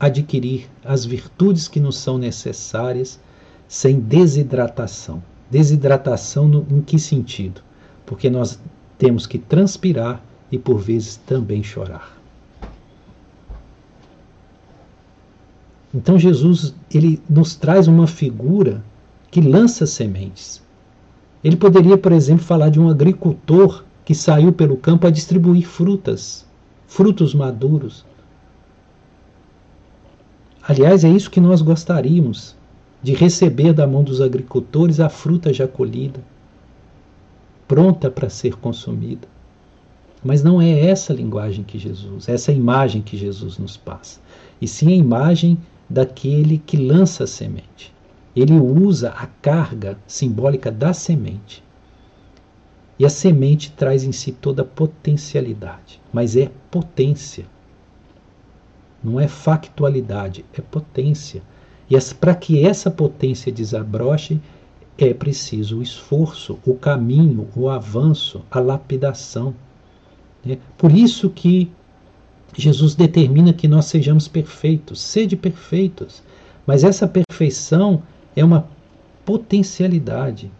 adquirir 0.00 0.66
as 0.82 1.04
virtudes 1.04 1.68
que 1.68 1.78
nos 1.78 1.98
são 1.98 2.16
necessárias 2.16 3.20
sem 3.68 4.00
desidratação. 4.00 5.22
Desidratação 5.50 6.48
no, 6.48 6.66
em 6.70 6.80
que 6.80 6.98
sentido? 6.98 7.60
Porque 8.06 8.30
nós 8.30 8.58
temos 8.96 9.26
que 9.26 9.38
transpirar 9.38 10.22
e 10.50 10.58
por 10.58 10.78
vezes 10.78 11.16
também 11.16 11.62
chorar. 11.62 12.18
Então 15.92 16.18
Jesus 16.18 16.74
ele 16.92 17.20
nos 17.28 17.54
traz 17.54 17.86
uma 17.86 18.06
figura 18.06 18.82
que 19.30 19.40
lança 19.40 19.86
sementes. 19.86 20.62
Ele 21.42 21.56
poderia, 21.56 21.96
por 21.96 22.12
exemplo, 22.12 22.44
falar 22.44 22.70
de 22.70 22.80
um 22.80 22.88
agricultor 22.88 23.84
que 24.04 24.14
saiu 24.14 24.52
pelo 24.52 24.76
campo 24.76 25.06
a 25.06 25.10
distribuir 25.10 25.66
frutas, 25.66 26.44
frutos 26.86 27.34
maduros. 27.34 28.04
Aliás, 30.70 31.04
é 31.04 31.08
isso 31.08 31.30
que 31.30 31.40
nós 31.40 31.60
gostaríamos, 31.60 32.54
de 33.02 33.12
receber 33.14 33.72
da 33.72 33.86
mão 33.86 34.04
dos 34.04 34.20
agricultores 34.20 35.00
a 35.00 35.08
fruta 35.08 35.52
já 35.52 35.66
colhida, 35.66 36.20
pronta 37.66 38.10
para 38.10 38.28
ser 38.28 38.54
consumida. 38.56 39.26
Mas 40.22 40.42
não 40.42 40.60
é 40.60 40.86
essa 40.86 41.12
linguagem 41.12 41.64
que 41.64 41.78
Jesus, 41.78 42.28
essa 42.28 42.52
imagem 42.52 43.02
que 43.02 43.16
Jesus 43.16 43.58
nos 43.58 43.76
passa, 43.76 44.20
e 44.60 44.68
sim 44.68 44.92
a 44.92 44.96
imagem 44.96 45.58
daquele 45.88 46.58
que 46.58 46.76
lança 46.76 47.24
a 47.24 47.26
semente 47.26 47.92
ele 48.34 48.54
usa 48.54 49.10
a 49.10 49.26
carga 49.26 49.98
simbólica 50.06 50.70
da 50.70 50.92
semente. 50.92 51.62
E 52.98 53.04
a 53.04 53.10
semente 53.10 53.72
traz 53.72 54.04
em 54.04 54.12
si 54.12 54.30
toda 54.30 54.62
a 54.62 54.64
potencialidade, 54.64 56.00
mas 56.12 56.36
é 56.36 56.50
potência. 56.70 57.46
Não 59.02 59.18
é 59.18 59.26
factualidade, 59.26 60.44
é 60.52 60.60
potência. 60.60 61.42
E 61.88 61.98
para 62.14 62.34
que 62.34 62.64
essa 62.64 62.90
potência 62.90 63.50
desabroche, 63.50 64.40
é 64.96 65.14
preciso 65.14 65.78
o 65.78 65.82
esforço, 65.82 66.58
o 66.64 66.74
caminho, 66.74 67.48
o 67.56 67.68
avanço, 67.68 68.42
a 68.50 68.60
lapidação. 68.60 69.54
É 70.46 70.58
por 70.76 70.92
isso 70.92 71.30
que 71.30 71.70
Jesus 72.56 72.94
determina 72.94 73.52
que 73.52 73.66
nós 73.66 73.86
sejamos 73.86 74.28
perfeitos, 74.28 75.00
sede 75.00 75.36
perfeitos. 75.36 76.22
Mas 76.66 76.84
essa 76.84 77.08
perfeição 77.08 78.02
é 78.36 78.44
uma 78.44 78.68
potencialidade. 79.24 80.50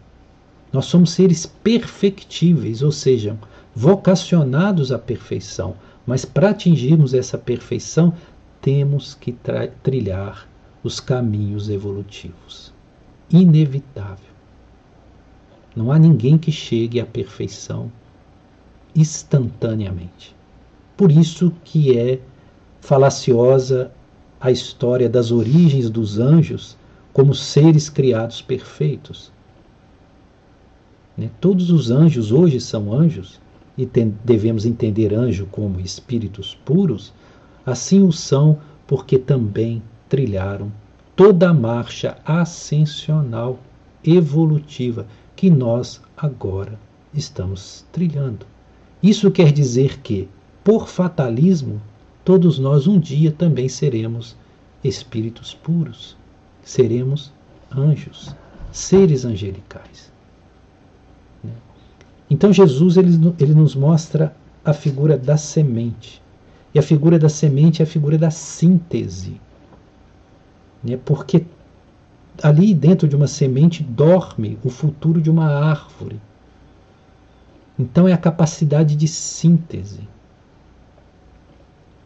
Nós 0.72 0.86
somos 0.86 1.10
seres 1.12 1.46
perfectíveis, 1.46 2.82
ou 2.82 2.92
seja, 2.92 3.36
vocacionados 3.74 4.92
à 4.92 4.98
perfeição. 4.98 5.74
Mas 6.10 6.24
para 6.24 6.50
atingirmos 6.50 7.14
essa 7.14 7.38
perfeição, 7.38 8.12
temos 8.60 9.14
que 9.14 9.32
trilhar 9.80 10.48
os 10.82 10.98
caminhos 10.98 11.68
evolutivos. 11.70 12.74
Inevitável. 13.30 14.32
Não 15.76 15.92
há 15.92 16.00
ninguém 16.00 16.36
que 16.36 16.50
chegue 16.50 16.98
à 16.98 17.06
perfeição 17.06 17.92
instantaneamente. 18.92 20.34
Por 20.96 21.12
isso 21.12 21.52
que 21.62 21.96
é 21.96 22.18
falaciosa 22.80 23.92
a 24.40 24.50
história 24.50 25.08
das 25.08 25.30
origens 25.30 25.88
dos 25.88 26.18
anjos 26.18 26.76
como 27.12 27.36
seres 27.36 27.88
criados 27.88 28.42
perfeitos. 28.42 29.30
Né? 31.16 31.30
Todos 31.40 31.70
os 31.70 31.88
anjos 31.88 32.32
hoje 32.32 32.60
são 32.60 32.92
anjos, 32.92 33.40
e 33.82 33.86
devemos 34.24 34.66
entender 34.66 35.14
anjo 35.14 35.46
como 35.50 35.80
espíritos 35.80 36.54
puros, 36.64 37.12
assim 37.64 38.02
o 38.02 38.12
são 38.12 38.58
porque 38.86 39.18
também 39.18 39.82
trilharam 40.08 40.70
toda 41.16 41.50
a 41.50 41.54
marcha 41.54 42.18
ascensional, 42.24 43.58
evolutiva, 44.04 45.06
que 45.36 45.50
nós 45.50 46.00
agora 46.16 46.78
estamos 47.14 47.84
trilhando. 47.92 48.46
Isso 49.02 49.30
quer 49.30 49.52
dizer 49.52 50.00
que, 50.00 50.28
por 50.62 50.88
fatalismo, 50.88 51.80
todos 52.24 52.58
nós 52.58 52.86
um 52.86 52.98
dia 52.98 53.32
também 53.32 53.68
seremos 53.68 54.36
espíritos 54.82 55.54
puros 55.54 56.16
seremos 56.62 57.32
anjos, 57.74 58.34
seres 58.70 59.24
angelicais. 59.24 60.09
Então 62.30 62.52
Jesus 62.52 62.96
ele, 62.96 63.34
ele 63.38 63.54
nos 63.54 63.74
mostra 63.74 64.34
a 64.64 64.72
figura 64.72 65.18
da 65.18 65.36
semente. 65.36 66.22
E 66.72 66.78
a 66.78 66.82
figura 66.82 67.18
da 67.18 67.28
semente 67.28 67.82
é 67.82 67.84
a 67.84 67.86
figura 67.86 68.16
da 68.16 68.30
síntese. 68.30 69.40
Né? 70.82 70.96
Porque 71.04 71.44
ali 72.42 72.72
dentro 72.72 73.08
de 73.08 73.16
uma 73.16 73.26
semente 73.26 73.82
dorme 73.82 74.56
o 74.64 74.70
futuro 74.70 75.20
de 75.20 75.28
uma 75.28 75.46
árvore. 75.46 76.20
Então 77.76 78.06
é 78.06 78.12
a 78.12 78.18
capacidade 78.18 78.94
de 78.94 79.08
síntese. 79.08 80.00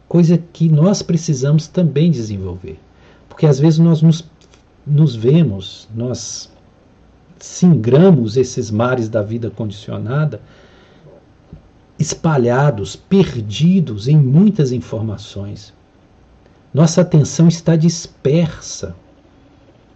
Coisa 0.07 0.37
que 0.37 0.69
nós 0.69 1.01
precisamos 1.01 1.67
também 1.67 2.09
desenvolver. 2.09 2.79
Porque 3.29 3.45
às 3.45 3.59
vezes 3.59 3.79
nós 3.79 4.01
nos 4.01 4.25
nos 4.85 5.15
vemos, 5.15 5.87
nós 5.95 6.49
singramos 7.39 8.37
esses 8.37 8.71
mares 8.71 9.09
da 9.09 9.21
vida 9.21 9.49
condicionada, 9.49 10.41
espalhados, 11.97 12.95
perdidos 12.95 14.07
em 14.07 14.17
muitas 14.17 14.71
informações. 14.71 15.73
Nossa 16.73 17.01
atenção 17.01 17.47
está 17.47 17.75
dispersa, 17.75 18.95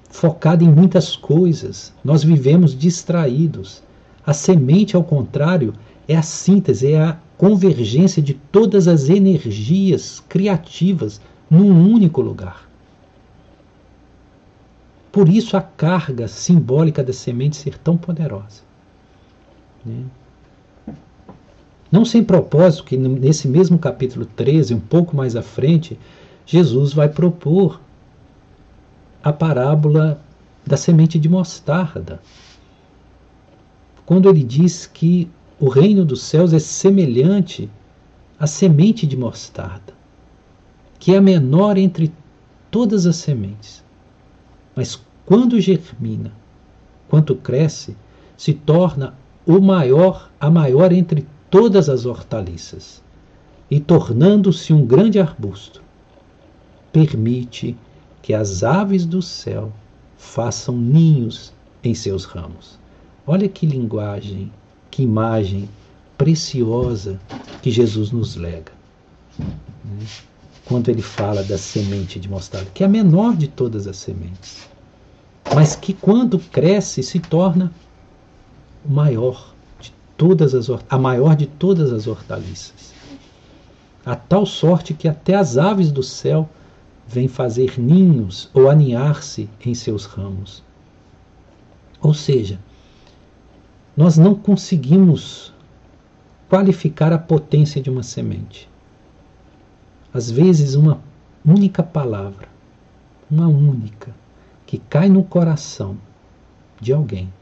focada 0.09 0.63
em 0.63 0.69
muitas 0.69 1.15
coisas. 1.15 1.93
Nós 2.03 2.23
vivemos 2.23 2.77
distraídos. 2.77 3.83
A 4.25 4.33
semente, 4.33 4.95
ao 4.95 5.03
contrário, 5.03 5.73
é 6.07 6.15
a 6.15 6.21
síntese, 6.21 6.93
é 6.93 7.01
a 7.01 7.17
convergência 7.37 8.21
de 8.21 8.33
todas 8.33 8.87
as 8.87 9.09
energias 9.09 10.23
criativas 10.27 11.19
num 11.49 11.91
único 11.91 12.21
lugar. 12.21 12.68
Por 15.11 15.27
isso 15.27 15.57
a 15.57 15.61
carga 15.61 16.27
simbólica 16.27 17.03
da 17.03 17.13
semente 17.13 17.57
ser 17.57 17.77
tão 17.77 17.97
poderosa. 17.97 18.61
Né? 19.85 20.03
Não 21.91 22.05
sem 22.05 22.23
propósito 22.23 22.83
que 22.83 22.95
nesse 22.95 23.47
mesmo 23.47 23.79
capítulo 23.79 24.25
13, 24.25 24.75
um 24.75 24.79
pouco 24.79 25.15
mais 25.15 25.35
à 25.35 25.41
frente, 25.41 25.97
Jesus 26.45 26.93
vai 26.93 27.09
propor 27.09 27.81
a 29.23 29.33
parábola 29.33 30.21
da 30.65 30.77
semente 30.77 31.17
de 31.17 31.27
mostarda. 31.27 32.21
Quando 34.05 34.29
ele 34.29 34.43
diz 34.43 34.85
que 34.85 35.29
o 35.59 35.67
reino 35.67 36.05
dos 36.05 36.21
céus 36.21 36.53
é 36.53 36.59
semelhante 36.59 37.69
à 38.39 38.45
semente 38.45 39.05
de 39.05 39.17
mostarda, 39.17 39.93
que 40.99 41.13
é 41.13 41.17
a 41.17 41.21
menor 41.21 41.77
entre 41.77 42.11
todas 42.69 43.05
as 43.05 43.17
sementes. 43.17 43.83
Mas 44.79 44.97
quando 45.25 45.59
germina, 45.59 46.31
quanto 47.09 47.35
cresce, 47.35 47.97
se 48.37 48.53
torna 48.53 49.13
o 49.45 49.59
maior, 49.59 50.31
a 50.39 50.49
maior 50.49 50.93
entre 50.93 51.27
todas 51.49 51.89
as 51.89 52.05
hortaliças, 52.05 53.03
e 53.69 53.77
tornando-se 53.77 54.71
um 54.71 54.85
grande 54.85 55.19
arbusto, 55.19 55.83
permite 56.93 57.75
que 58.21 58.33
as 58.33 58.63
aves 58.63 59.05
do 59.05 59.21
céu 59.21 59.69
façam 60.17 60.77
ninhos 60.77 61.51
em 61.83 61.93
seus 61.93 62.23
ramos. 62.23 62.79
Olha 63.27 63.49
que 63.49 63.65
linguagem, 63.65 64.49
que 64.89 65.03
imagem 65.03 65.67
preciosa 66.17 67.19
que 67.61 67.69
Jesus 67.69 68.11
nos 68.11 68.37
lega. 68.37 68.71
Né? 69.37 70.05
Quando 70.63 70.87
ele 70.87 71.01
fala 71.01 71.43
da 71.43 71.57
semente 71.57 72.19
de 72.19 72.29
mostarda, 72.29 72.69
que 72.73 72.83
é 72.83 72.85
a 72.85 72.89
menor 72.89 73.35
de 73.35 73.47
todas 73.47 73.87
as 73.87 73.97
sementes, 73.97 74.68
mas 75.53 75.75
que 75.75 75.93
quando 75.93 76.39
cresce 76.39 77.01
se 77.03 77.19
torna 77.19 77.71
o 78.85 78.91
maior 78.91 79.53
todas 80.19 80.53
as, 80.53 80.67
a 80.89 80.97
maior 80.97 81.35
de 81.35 81.47
todas 81.47 81.93
as 81.93 82.05
hortaliças. 82.05 82.93
A 84.05 84.15
tal 84.15 84.45
sorte 84.45 84.93
que 84.93 85.07
até 85.07 85.35
as 85.35 85.57
aves 85.57 85.91
do 85.91 86.03
céu 86.03 86.49
vêm 87.07 87.27
fazer 87.27 87.79
ninhos 87.79 88.49
ou 88.53 88.69
aninhar-se 88.69 89.49
em 89.65 89.73
seus 89.73 90.05
ramos. 90.05 90.61
Ou 92.01 92.13
seja, 92.13 92.59
nós 93.95 94.17
não 94.17 94.35
conseguimos 94.35 95.53
qualificar 96.49 97.13
a 97.13 97.17
potência 97.17 97.81
de 97.81 97.89
uma 97.89 98.03
semente. 98.03 98.69
Às 100.13 100.29
vezes, 100.29 100.75
uma 100.75 100.99
única 101.45 101.83
palavra, 101.83 102.47
uma 103.29 103.47
única, 103.47 104.13
que 104.69 104.77
cai 104.77 105.09
no 105.09 105.23
coração 105.23 105.97
de 106.79 106.93
alguém, 106.93 107.33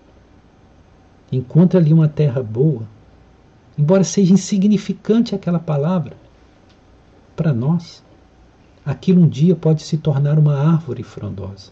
encontra 1.30 1.78
ali 1.78 1.92
uma 1.92 2.08
terra 2.08 2.42
boa, 2.42 2.88
embora 3.78 4.02
seja 4.06 4.34
insignificante 4.34 5.36
aquela 5.36 5.60
palavra, 5.60 6.16
para 7.36 7.52
nós, 7.52 8.02
aquilo 8.86 9.22
um 9.22 9.28
dia 9.28 9.58
pode 9.58 9.84
se 9.84 9.98
tornar 9.98 10.40
uma 10.40 10.56
árvore 10.56 11.04
frondosa. 11.04 11.70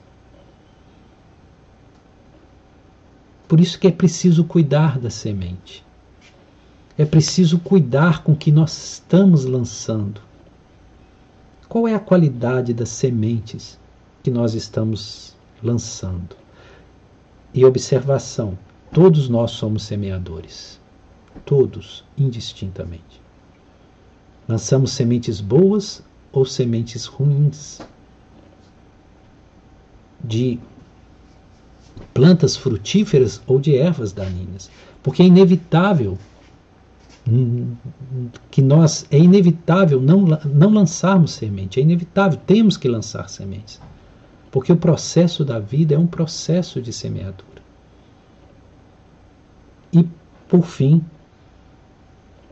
Por 3.48 3.62
isso 3.62 3.80
que 3.80 3.88
é 3.88 3.92
preciso 3.92 4.44
cuidar 4.44 5.00
da 5.00 5.10
semente. 5.10 5.86
É 6.98 7.06
preciso 7.06 7.60
cuidar 7.60 8.24
com 8.24 8.34
o 8.34 8.38
que 8.38 8.52
nós 8.52 8.74
estamos 8.96 9.46
lançando. 9.46 10.20
Qual 11.70 11.88
é 11.88 11.96
a 11.96 12.00
qualidade 12.00 12.74
das 12.74 12.90
sementes 12.90 13.80
que 14.22 14.30
nós 14.30 14.54
estamos 14.54 15.34
lançando? 15.62 16.36
E 17.54 17.64
observação: 17.66 18.58
Todos 18.92 19.28
nós 19.28 19.52
somos 19.52 19.84
semeadores. 19.84 20.80
Todos, 21.46 22.04
indistintamente. 22.18 23.22
Lançamos 24.48 24.92
sementes 24.92 25.42
boas 25.42 26.02
ou 26.32 26.46
sementes 26.46 27.06
ruins. 27.06 27.82
De 30.24 30.60
plantas 32.14 32.56
frutíferas 32.56 33.42
ou 33.46 33.60
de 33.60 33.76
ervas 33.76 34.14
daninhas. 34.14 34.72
Porque 35.04 35.22
é 35.22 35.26
inevitável 35.26 36.18
que 38.52 38.62
nós 38.62 39.06
é 39.10 39.18
inevitável 39.18 40.00
não, 40.00 40.22
não 40.22 40.70
lançarmos 40.70 41.32
semente, 41.32 41.80
é 41.80 41.84
inevitável, 41.84 42.40
temos 42.46 42.78
que 42.78 42.88
lançar 42.88 43.28
sementes. 43.30 43.82
Porque 44.56 44.72
o 44.72 44.78
processo 44.78 45.44
da 45.44 45.60
vida 45.60 45.96
é 45.96 45.98
um 45.98 46.08
processo 46.08 46.82
de 46.82 46.94
semeadura. 46.94 47.62
E, 49.92 50.08
por 50.48 50.66
fim, 50.66 51.04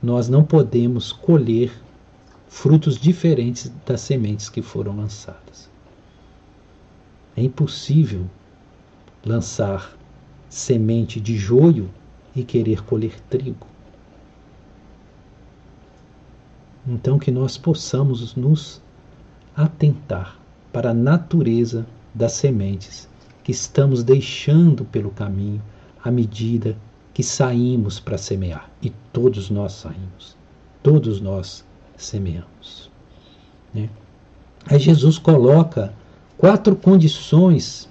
nós 0.02 0.28
não 0.28 0.44
podemos 0.44 1.14
colher 1.14 1.72
frutos 2.50 2.98
diferentes 2.98 3.72
das 3.86 4.02
sementes 4.02 4.50
que 4.50 4.62
foram 4.62 4.98
lançadas. 4.98 5.70
É 7.38 7.42
impossível 7.42 8.30
lançar 9.26 9.98
semente 10.50 11.22
de 11.22 11.38
joio 11.38 11.90
e 12.36 12.44
querer 12.44 12.84
colher 12.84 13.18
trigo. 13.30 13.66
Então, 16.86 17.18
que 17.18 17.32
nós 17.32 17.58
possamos 17.58 18.36
nos 18.36 18.82
atentar 19.56 20.43
para 20.74 20.90
a 20.90 20.94
natureza 20.94 21.86
das 22.14 22.34
sementes 22.34 23.08
que 23.44 23.52
estamos 23.52 24.04
deixando 24.04 24.84
pelo 24.86 25.12
caminho 25.12 25.62
à 26.04 26.10
medida 26.10 26.76
que 27.14 27.22
saímos 27.22 28.00
para 28.00 28.18
semear. 28.18 28.70
E 28.82 28.90
todos 29.14 29.52
nós 29.52 29.74
saímos. 29.74 30.36
Todos 30.82 31.22
nós 31.22 31.64
semeamos. 31.96 32.90
Né? 33.74 33.88
Aí 34.66 34.80
Jesus 34.80 35.20
coloca 35.20 35.94
quatro 36.38 36.76
condições 36.76 37.88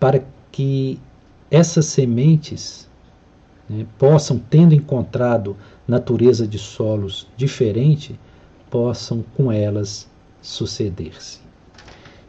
para 0.00 0.24
que 0.50 1.00
essas 1.50 1.86
sementes 1.86 2.88
né, 3.68 3.86
possam, 3.98 4.38
tendo 4.38 4.74
encontrado 4.74 5.56
natureza 5.86 6.46
de 6.46 6.58
solos 6.58 7.28
diferente, 7.36 8.18
possam 8.68 9.24
com 9.36 9.52
elas 9.52 10.08
suceder-se. 10.46 11.40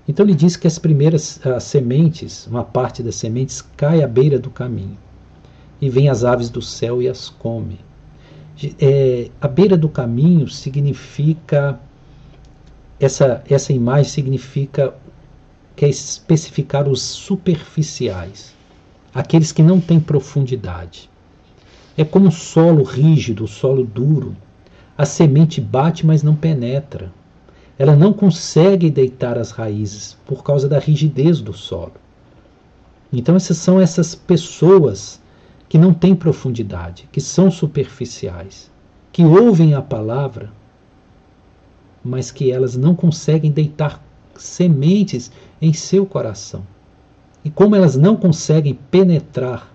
Então 0.08 0.26
ele 0.26 0.34
diz 0.34 0.56
que 0.56 0.68
as 0.68 0.80
primeiras 0.80 1.46
as 1.46 1.64
sementes, 1.64 2.48
uma 2.48 2.64
parte 2.64 3.04
das 3.04 3.16
sementes, 3.16 3.62
cai 3.76 4.02
à 4.02 4.08
beira 4.08 4.40
do 4.40 4.50
caminho 4.50 4.98
e 5.82 5.90
vêm 5.90 6.10
as 6.10 6.24
aves 6.24 6.50
do 6.50 6.62
céu 6.62 7.02
e 7.02 7.08
as 7.08 7.30
come. 7.30 7.80
É, 8.80 9.30
a 9.40 9.48
beira 9.48 9.78
do 9.78 9.88
caminho 9.88 10.48
significa 10.48 11.80
essa, 13.00 13.44
essa 13.48 13.72
imagem 13.72 14.12
significa 14.12 14.96
que 15.76 15.86
é 15.86 15.90
especificar 15.90 16.90
os 16.90 17.02
superficiais, 17.02 18.56
aqueles 19.14 19.52
que 19.52 19.62
não 19.62 19.80
têm 19.80 20.00
profundidade. 20.00 21.08
É 21.96 22.04
como 22.04 22.28
um 22.28 22.32
solo 22.32 22.84
rígido, 22.84 23.44
um 23.44 23.48
solo 23.48 23.84
duro. 23.84 24.36
A 24.98 25.06
semente 25.06 25.62
bate, 25.62 26.06
mas 26.06 26.24
não 26.24 26.36
penetra. 26.36 27.12
Ela 27.80 27.96
não 27.96 28.12
consegue 28.12 28.90
deitar 28.90 29.38
as 29.38 29.52
raízes 29.52 30.18
por 30.26 30.44
causa 30.44 30.68
da 30.68 30.80
rigidez 30.80 31.42
do 31.42 31.54
solo. 31.54 31.94
Então, 33.14 33.36
essas 33.36 33.58
são 33.58 33.80
essas 33.80 34.16
pessoas 34.16 35.22
que 35.70 35.78
não 35.78 35.94
têm 35.94 36.16
profundidade, 36.16 37.08
que 37.12 37.22
são 37.22 37.52
superficiais, 37.52 38.72
que 39.12 39.24
ouvem 39.24 39.74
a 39.74 39.82
palavra, 39.82 40.52
mas 42.04 42.32
que 42.32 42.52
elas 42.52 42.76
não 42.76 42.96
conseguem 42.96 43.52
deitar 43.52 44.02
sementes 44.36 45.32
em 45.62 45.74
seu 45.74 46.06
coração. 46.06 46.64
E 47.44 47.50
como 47.50 47.76
elas 47.76 47.96
não 47.96 48.16
conseguem 48.16 48.78
penetrar 48.90 49.72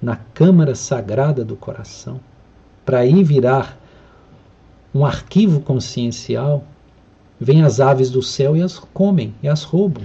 na 0.00 0.16
câmara 0.16 0.74
sagrada 0.74 1.44
do 1.44 1.56
coração, 1.56 2.20
para 2.84 3.00
aí 3.00 3.22
virar 3.22 3.78
um 4.94 5.04
arquivo 5.04 5.60
consciencial, 5.60 6.64
vêm 7.40 7.62
as 7.62 7.80
aves 7.80 8.10
do 8.10 8.22
céu 8.22 8.56
e 8.56 8.62
as 8.62 8.78
comem 8.78 9.34
e 9.42 9.48
as 9.48 9.62
roubam. 9.62 10.04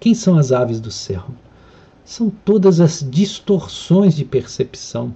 Quem 0.00 0.14
são 0.14 0.36
as 0.38 0.52
aves 0.52 0.80
do 0.80 0.90
céu? 0.90 1.24
são 2.04 2.30
todas 2.44 2.80
as 2.80 3.06
distorções 3.08 4.14
de 4.14 4.24
percepção, 4.24 5.14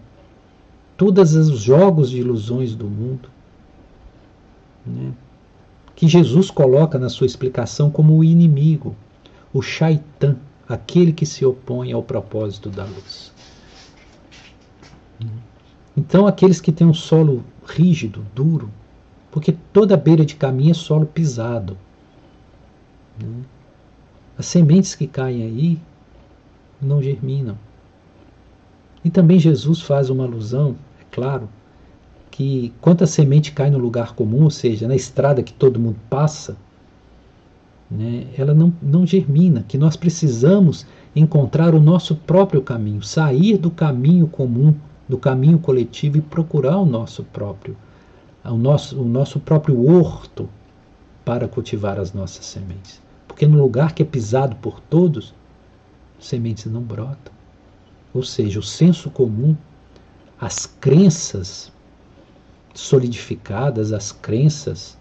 todos 0.97 1.35
os 1.35 1.61
jogos 1.61 2.11
de 2.11 2.19
ilusões 2.19 2.75
do 2.75 2.87
mundo, 2.87 3.29
né? 4.85 5.13
que 5.95 6.07
Jesus 6.07 6.51
coloca 6.51 6.99
na 6.99 7.09
sua 7.09 7.27
explicação 7.27 7.91
como 7.91 8.17
o 8.17 8.25
inimigo, 8.25 8.95
o 9.53 9.63
shaitan, 9.63 10.37
aquele 10.69 11.13
que 11.13 11.27
se 11.27 11.45
opõe 11.45 11.93
ao 11.93 12.03
propósito 12.03 12.69
da 12.69 12.85
luz. 12.85 13.33
Então, 15.97 16.27
aqueles 16.27 16.61
que 16.61 16.71
têm 16.71 16.87
um 16.87 16.95
solo 16.95 17.43
rígido, 17.67 18.25
duro, 18.35 18.71
porque 19.37 19.55
toda 19.71 19.99
beira 19.99 20.25
de 20.25 20.35
caminho 20.35 20.71
é 20.71 20.75
solo 20.75 21.05
pisado. 21.05 21.77
Né? 23.23 23.43
As 24.39 24.47
sementes 24.47 24.95
que 24.95 25.07
caem 25.07 25.43
aí 25.43 25.79
não 26.81 27.03
germinam. 27.03 27.59
E 29.05 29.11
também 29.11 29.39
Jesus 29.39 29.83
faz 29.83 30.09
uma 30.09 30.25
alusão, 30.25 30.75
é 30.99 31.05
claro, 31.11 31.51
que 32.31 32.73
quando 32.81 33.05
a 33.05 33.07
semente 33.07 33.53
cai 33.53 33.69
no 33.69 33.77
lugar 33.77 34.15
comum, 34.15 34.45
ou 34.45 34.51
seja, 34.51 34.89
na 34.89 34.97
estrada 34.97 35.43
que 35.43 35.53
todo 35.53 35.79
mundo 35.79 35.99
passa, 36.09 36.57
né, 37.91 38.29
ela 38.39 38.55
não, 38.55 38.73
não 38.81 39.07
germina, 39.07 39.67
que 39.69 39.77
nós 39.77 39.97
precisamos 39.97 40.87
encontrar 41.15 41.75
o 41.75 41.79
nosso 41.79 42.17
próprio 42.17 42.63
caminho, 42.63 43.03
sair 43.03 43.59
do 43.59 43.71
caminho 43.71 44.29
comum, 44.29 44.75
do 45.07 45.19
caminho 45.19 45.59
coletivo 45.59 46.17
e 46.17 46.23
procurar 46.23 46.79
o 46.79 46.87
nosso 46.87 47.23
próprio, 47.23 47.77
o 48.51 48.57
nosso, 48.57 49.01
o 49.01 49.05
nosso 49.05 49.41
próprio 49.41 49.85
horto 49.91 50.49
para 51.25 51.49
cultivar 51.49 51.99
as 51.99 52.13
nossas 52.13 52.47
sementes. 52.47 53.01
Porque 53.27 53.47
no 53.47 53.61
lugar 53.61 53.93
que 53.93 54.03
é 54.03 54.07
pisado 54.07 54.57
por 54.57 54.81
todos, 54.81 55.35
sementes 56.19 56.67
não 56.67 56.81
brotam. 56.81 57.35
Ou 58.15 58.23
seja, 58.23 58.59
o 58.61 58.63
senso 58.63 59.11
comum, 59.11 59.57
as 60.41 60.67
crenças 60.67 61.73
solidificadas, 62.75 63.93
as 63.93 64.13
crenças 64.13 64.97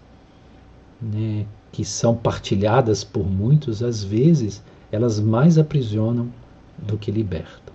né, 1.00 1.46
que 1.70 1.84
são 1.84 2.16
partilhadas 2.16 3.04
por 3.04 3.26
muitos, 3.26 3.82
às 3.82 4.02
vezes 4.02 4.62
elas 4.90 5.20
mais 5.20 5.58
aprisionam 5.58 6.28
do 6.78 6.96
que 6.96 7.10
libertam. 7.10 7.74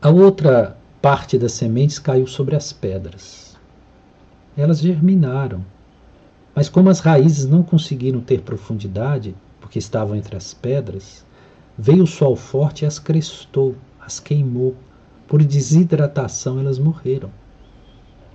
A 0.00 0.10
outra 0.10 0.77
parte 1.00 1.38
das 1.38 1.52
sementes 1.52 1.98
caiu 1.98 2.26
sobre 2.26 2.56
as 2.56 2.72
pedras. 2.72 3.56
Elas 4.56 4.80
germinaram, 4.80 5.64
mas 6.54 6.68
como 6.68 6.90
as 6.90 6.98
raízes 6.98 7.46
não 7.46 7.62
conseguiram 7.62 8.20
ter 8.20 8.40
profundidade, 8.40 9.34
porque 9.60 9.78
estavam 9.78 10.16
entre 10.16 10.36
as 10.36 10.52
pedras, 10.52 11.24
veio 11.76 12.02
o 12.02 12.06
sol 12.06 12.34
forte 12.34 12.84
e 12.84 12.86
as 12.86 12.98
crestou, 12.98 13.76
as 14.00 14.18
queimou. 14.18 14.74
Por 15.28 15.44
desidratação 15.44 16.58
elas 16.58 16.78
morreram. 16.78 17.30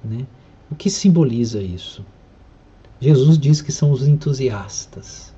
Né? 0.03 0.25
O 0.71 0.75
que 0.75 0.89
simboliza 0.89 1.61
isso? 1.61 2.05
Jesus 3.01 3.37
diz 3.37 3.61
que 3.61 3.71
são 3.71 3.91
os 3.91 4.07
entusiastas. 4.07 5.33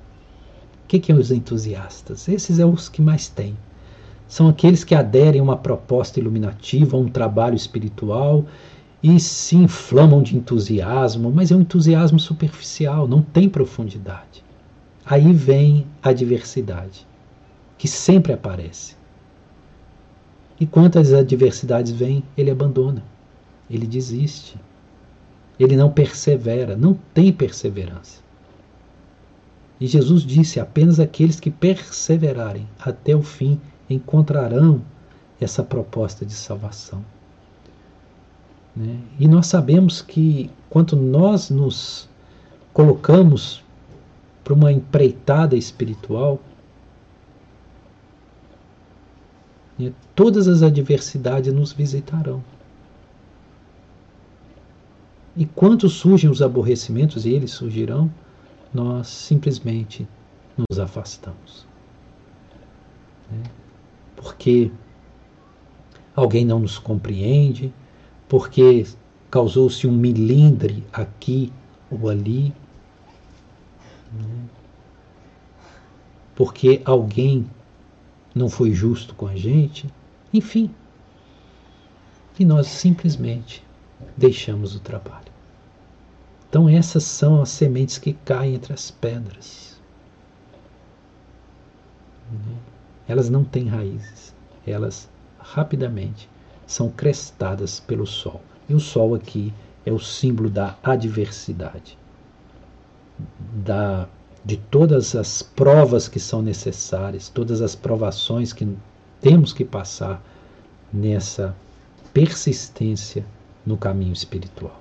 O 0.84 0.86
que, 0.86 1.00
que 1.00 1.12
são 1.12 1.20
os 1.20 1.32
entusiastas? 1.32 2.28
Esses 2.28 2.56
são 2.58 2.72
os 2.72 2.88
que 2.88 3.02
mais 3.02 3.28
têm. 3.28 3.56
São 4.28 4.48
aqueles 4.48 4.82
que 4.82 4.94
aderem 4.94 5.40
a 5.40 5.44
uma 5.44 5.56
proposta 5.56 6.18
iluminativa, 6.18 6.96
a 6.96 7.00
um 7.00 7.08
trabalho 7.08 7.54
espiritual 7.54 8.44
e 9.02 9.20
se 9.20 9.56
inflamam 9.56 10.22
de 10.22 10.36
entusiasmo, 10.36 11.30
mas 11.30 11.52
é 11.52 11.56
um 11.56 11.60
entusiasmo 11.60 12.18
superficial, 12.18 13.06
não 13.06 13.22
tem 13.22 13.48
profundidade. 13.48 14.44
Aí 15.04 15.32
vem 15.32 15.86
a 16.02 16.12
diversidade, 16.12 17.06
que 17.78 17.86
sempre 17.86 18.32
aparece. 18.32 18.96
E 20.58 20.66
quantas 20.66 21.12
adversidades 21.12 21.92
vêm, 21.92 22.24
ele 22.36 22.50
abandona, 22.50 23.04
ele 23.70 23.86
desiste, 23.86 24.58
ele 25.60 25.76
não 25.76 25.90
persevera, 25.90 26.76
não 26.76 26.98
tem 27.14 27.32
perseverança. 27.32 28.20
E 29.78 29.86
Jesus 29.86 30.22
disse: 30.22 30.58
apenas 30.58 30.98
aqueles 30.98 31.38
que 31.38 31.50
perseverarem 31.50 32.66
até 32.80 33.14
o 33.14 33.22
fim 33.22 33.60
encontrarão 33.88 34.82
essa 35.40 35.62
proposta 35.62 36.24
de 36.24 36.32
salvação. 36.32 37.04
Né? 38.74 38.98
E 39.18 39.26
nós 39.26 39.46
sabemos 39.46 40.02
que 40.02 40.50
quanto 40.68 40.96
nós 40.96 41.50
nos 41.50 42.08
colocamos 42.72 43.64
para 44.44 44.54
uma 44.54 44.70
empreitada 44.70 45.56
espiritual, 45.56 46.40
né, 49.78 49.92
todas 50.14 50.46
as 50.46 50.62
adversidades 50.62 51.52
nos 51.52 51.72
visitarão. 51.72 52.42
E 55.36 55.44
quando 55.44 55.88
surgem 55.88 56.30
os 56.30 56.40
aborrecimentos, 56.40 57.26
e 57.26 57.30
eles 57.30 57.50
surgirão, 57.50 58.10
nós 58.72 59.08
simplesmente 59.08 60.06
nos 60.56 60.78
afastamos. 60.78 61.66
Né? 63.30 63.42
Porque 64.16 64.70
alguém 66.14 66.44
não 66.44 66.58
nos 66.58 66.78
compreende, 66.78 67.72
porque 68.28 68.86
causou-se 69.30 69.86
um 69.86 69.92
milindre 69.92 70.82
aqui 70.92 71.52
ou 71.90 72.08
ali, 72.08 72.52
porque 76.34 76.80
alguém 76.84 77.46
não 78.34 78.48
foi 78.48 78.72
justo 78.72 79.14
com 79.14 79.26
a 79.26 79.36
gente, 79.36 79.88
enfim. 80.32 80.70
E 82.38 82.44
nós 82.44 82.66
simplesmente 82.66 83.64
deixamos 84.16 84.74
o 84.74 84.80
trabalho. 84.80 85.32
Então, 86.48 86.68
essas 86.68 87.04
são 87.04 87.40
as 87.40 87.48
sementes 87.48 87.98
que 87.98 88.12
caem 88.12 88.54
entre 88.54 88.72
as 88.72 88.90
pedras. 88.90 89.80
Elas 93.08 93.30
não 93.30 93.44
têm 93.44 93.68
raízes, 93.68 94.34
elas 94.66 95.08
rapidamente 95.38 96.28
são 96.66 96.90
crestadas 96.90 97.78
pelo 97.78 98.06
sol. 98.06 98.40
E 98.68 98.74
o 98.74 98.80
sol 98.80 99.14
aqui 99.14 99.54
é 99.84 99.92
o 99.92 99.98
símbolo 99.98 100.50
da 100.50 100.76
adversidade 100.82 101.96
da, 103.38 104.08
de 104.44 104.56
todas 104.56 105.14
as 105.14 105.42
provas 105.42 106.08
que 106.08 106.20
são 106.20 106.42
necessárias, 106.42 107.28
todas 107.28 107.60
as 107.60 107.74
provações 107.74 108.52
que 108.52 108.68
temos 109.20 109.52
que 109.52 109.64
passar 109.64 110.22
nessa 110.92 111.54
persistência 112.12 113.24
no 113.64 113.76
caminho 113.76 114.12
espiritual. 114.12 114.80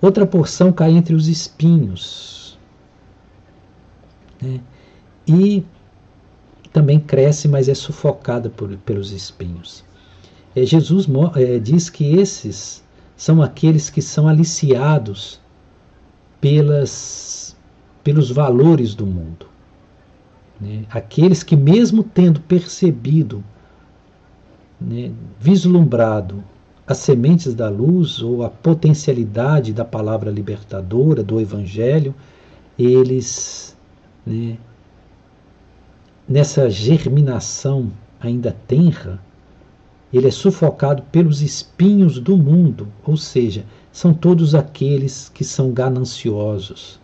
Outra 0.00 0.26
porção 0.26 0.72
cai 0.72 0.92
entre 0.92 1.14
os 1.14 1.28
espinhos. 1.28 2.58
Né? 4.40 4.60
E 5.26 5.64
também 6.74 6.98
cresce, 6.98 7.46
mas 7.46 7.68
é 7.68 7.74
sufocada 7.74 8.50
por, 8.50 8.76
pelos 8.78 9.12
espinhos. 9.12 9.84
É, 10.56 10.66
Jesus 10.66 11.06
é, 11.36 11.60
diz 11.60 11.88
que 11.88 12.16
esses 12.16 12.82
são 13.16 13.40
aqueles 13.40 13.88
que 13.88 14.02
são 14.02 14.26
aliciados 14.26 15.40
pelas, 16.40 17.56
pelos 18.02 18.28
valores 18.28 18.92
do 18.92 19.06
mundo. 19.06 19.46
Né? 20.60 20.84
Aqueles 20.90 21.44
que, 21.44 21.54
mesmo 21.54 22.02
tendo 22.02 22.40
percebido, 22.40 23.44
né, 24.80 25.12
vislumbrado 25.38 26.42
as 26.84 26.98
sementes 26.98 27.54
da 27.54 27.68
luz 27.68 28.20
ou 28.20 28.42
a 28.42 28.50
potencialidade 28.50 29.72
da 29.72 29.84
palavra 29.84 30.28
libertadora, 30.28 31.22
do 31.22 31.40
Evangelho, 31.40 32.12
eles, 32.76 33.76
né, 34.26 34.58
nessa 36.28 36.70
germinação 36.70 37.90
ainda 38.20 38.56
tenra, 38.66 39.20
ele 40.12 40.28
é 40.28 40.30
sufocado 40.30 41.02
pelos 41.10 41.42
espinhos 41.42 42.18
do 42.18 42.36
mundo, 42.36 42.88
ou 43.04 43.16
seja, 43.16 43.64
são 43.92 44.14
todos 44.14 44.54
aqueles 44.54 45.28
que 45.28 45.44
são 45.44 45.72
gananciosos, 45.72 47.00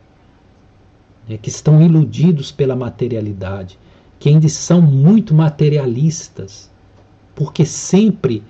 né, 1.28 1.36
que 1.36 1.48
estão 1.48 1.82
iludidos 1.82 2.50
pela 2.50 2.74
materialidade, 2.74 3.78
que 4.18 4.28
ainda 4.28 4.48
são 4.48 4.80
muito 4.80 5.34
materialistas, 5.34 6.70
porque 7.34 7.64
sempre 7.64 8.42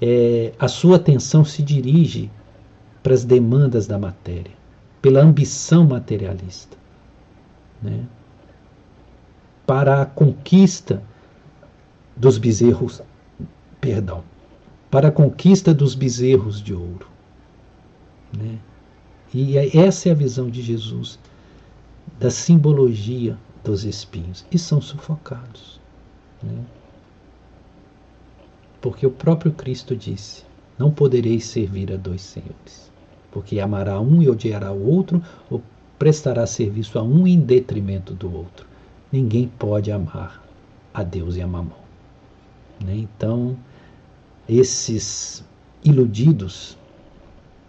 é, 0.00 0.52
a 0.58 0.68
sua 0.68 0.96
atenção 0.96 1.44
se 1.44 1.62
dirige 1.62 2.30
para 3.02 3.14
as 3.14 3.24
demandas 3.24 3.86
da 3.86 3.98
matéria, 3.98 4.52
pela 5.00 5.20
ambição 5.20 5.84
materialista, 5.84 6.76
né, 7.82 8.04
para 9.66 10.02
a 10.02 10.06
conquista 10.06 11.02
dos 12.16 12.38
bezerros, 12.38 13.02
perdão, 13.80 14.22
para 14.90 15.08
a 15.08 15.12
conquista 15.12 15.74
dos 15.74 15.94
bezerros 15.94 16.62
de 16.62 16.72
ouro. 16.72 17.08
Né? 18.32 18.58
E 19.34 19.58
é, 19.58 19.76
essa 19.76 20.08
é 20.08 20.12
a 20.12 20.14
visão 20.14 20.48
de 20.48 20.62
Jesus 20.62 21.18
da 22.18 22.30
simbologia 22.30 23.36
dos 23.64 23.84
espinhos 23.84 24.46
e 24.50 24.58
são 24.58 24.80
sufocados. 24.80 25.80
Né? 26.42 26.64
Porque 28.80 29.06
o 29.06 29.10
próprio 29.10 29.52
Cristo 29.52 29.96
disse: 29.96 30.44
Não 30.78 30.90
podereis 30.90 31.44
servir 31.44 31.92
a 31.92 31.96
dois 31.96 32.22
senhores, 32.22 32.90
porque 33.32 33.58
amará 33.58 34.00
um 34.00 34.22
e 34.22 34.28
odiará 34.30 34.70
o 34.72 34.88
outro, 34.88 35.20
ou 35.50 35.60
prestará 35.98 36.46
serviço 36.46 36.98
a 36.98 37.02
um 37.02 37.26
em 37.26 37.40
detrimento 37.40 38.14
do 38.14 38.32
outro. 38.32 38.75
Ninguém 39.16 39.48
pode 39.48 39.90
amar 39.90 40.44
a 40.92 41.02
Deus 41.02 41.36
e 41.36 41.40
a 41.40 41.46
Mamão. 41.46 41.78
Né? 42.84 42.96
Então, 42.96 43.56
esses 44.46 45.42
iludidos 45.82 46.76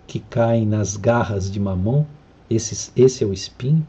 que 0.06 0.20
caem 0.20 0.66
nas 0.66 0.98
garras 0.98 1.50
de 1.50 1.58
Mamão, 1.58 2.06
esses, 2.50 2.92
esse 2.98 3.24
é 3.24 3.28
o 3.28 3.32
espinho, 3.32 3.88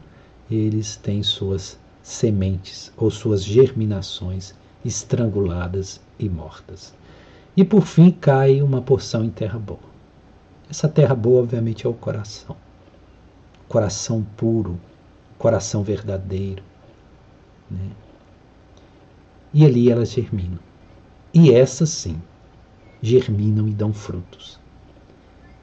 eles 0.49 0.95
têm 0.95 1.21
suas 1.21 1.77
sementes 2.01 2.93
ou 2.95 3.11
suas 3.11 3.43
germinações 3.43 4.55
estranguladas 4.85 5.99
e 6.17 6.29
mortas. 6.29 6.93
E 7.57 7.65
por 7.65 7.81
fim 7.81 8.09
cai 8.09 8.61
uma 8.61 8.81
porção 8.81 9.25
em 9.25 9.29
terra 9.29 9.59
boa. 9.59 9.89
Essa 10.69 10.87
terra 10.87 11.13
boa, 11.13 11.41
obviamente, 11.41 11.85
é 11.85 11.89
o 11.89 11.93
coração. 11.93 12.55
Coração 13.67 14.25
puro, 14.37 14.79
coração 15.37 15.83
verdadeiro. 15.83 16.68
Né? 17.69 17.89
E 19.53 19.65
ali 19.65 19.89
elas 19.89 20.11
germinam. 20.11 20.59
E 21.33 21.51
essas 21.51 21.89
sim, 21.89 22.21
germinam 23.01 23.67
e 23.67 23.71
dão 23.71 23.93
frutos. 23.93 24.59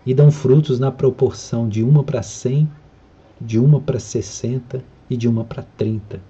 E 0.04 0.14
dão 0.14 0.30
frutos 0.30 0.78
na 0.78 0.92
proporção 0.92 1.68
de 1.68 1.82
uma 1.82 2.04
para 2.04 2.22
cem, 2.22 2.70
de 3.40 3.58
uma 3.58 3.80
para 3.80 3.98
sessenta 3.98 4.82
e 5.10 5.16
de 5.16 5.28
uma 5.28 5.44
para 5.44 5.62
trinta. 5.76 6.20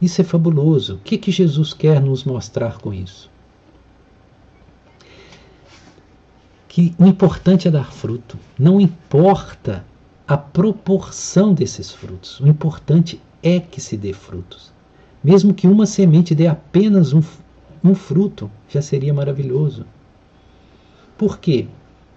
Isso 0.00 0.20
é 0.20 0.24
fabuloso. 0.24 0.94
O 0.94 0.98
que, 0.98 1.18
que 1.18 1.30
Jesus 1.30 1.74
quer 1.74 2.00
nos 2.00 2.24
mostrar 2.24 2.78
com 2.78 2.92
isso? 2.92 3.30
Que 6.68 6.94
o 6.98 7.06
importante 7.06 7.68
é 7.68 7.70
dar 7.70 7.92
fruto. 7.92 8.38
Não 8.58 8.80
importa 8.80 9.84
a 10.26 10.38
proporção 10.38 11.52
desses 11.52 11.90
frutos. 11.90 12.40
O 12.40 12.46
importante 12.46 13.20
é 13.42 13.60
que 13.60 13.80
se 13.80 13.96
dê 13.96 14.12
frutos. 14.12 14.72
Mesmo 15.22 15.52
que 15.52 15.66
uma 15.66 15.86
semente 15.86 16.34
dê 16.34 16.46
apenas 16.46 17.12
um, 17.12 17.22
um 17.82 17.94
fruto, 17.94 18.50
já 18.68 18.80
seria 18.80 19.12
maravilhoso. 19.12 19.84
Por 21.16 21.38
quê? 21.38 21.66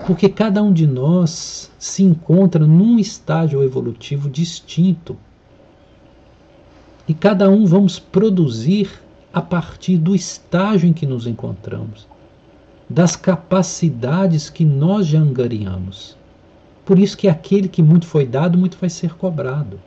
Porque 0.06 0.30
cada 0.30 0.62
um 0.62 0.72
de 0.72 0.88
nós 0.88 1.72
se 1.78 2.04
encontra 2.04 2.66
num 2.66 2.98
estágio 2.98 3.64
evolutivo 3.64 4.30
distinto 4.30 5.18
e 7.08 7.14
cada 7.14 7.50
um 7.50 7.66
vamos 7.66 8.00
produzir 8.00 8.90
a 9.34 9.42
partir 9.42 9.98
do 9.98 10.16
estágio 10.16 10.88
em 10.88 10.94
que 10.94 11.06
nos 11.06 11.28
encontramos, 11.28 12.08
das 12.90 13.16
capacidades 13.16 14.50
que 14.50 14.64
nós 14.64 15.08
já 15.08 15.20
angariamos. 15.20 16.16
Por 16.86 17.00
isso 17.00 17.18
que 17.18 17.28
aquele 17.28 17.68
que 17.68 17.82
muito 17.82 18.06
foi 18.06 18.26
dado, 18.26 18.58
muito 18.58 18.78
vai 18.78 18.90
ser 18.90 19.16
cobrado. 19.16 19.80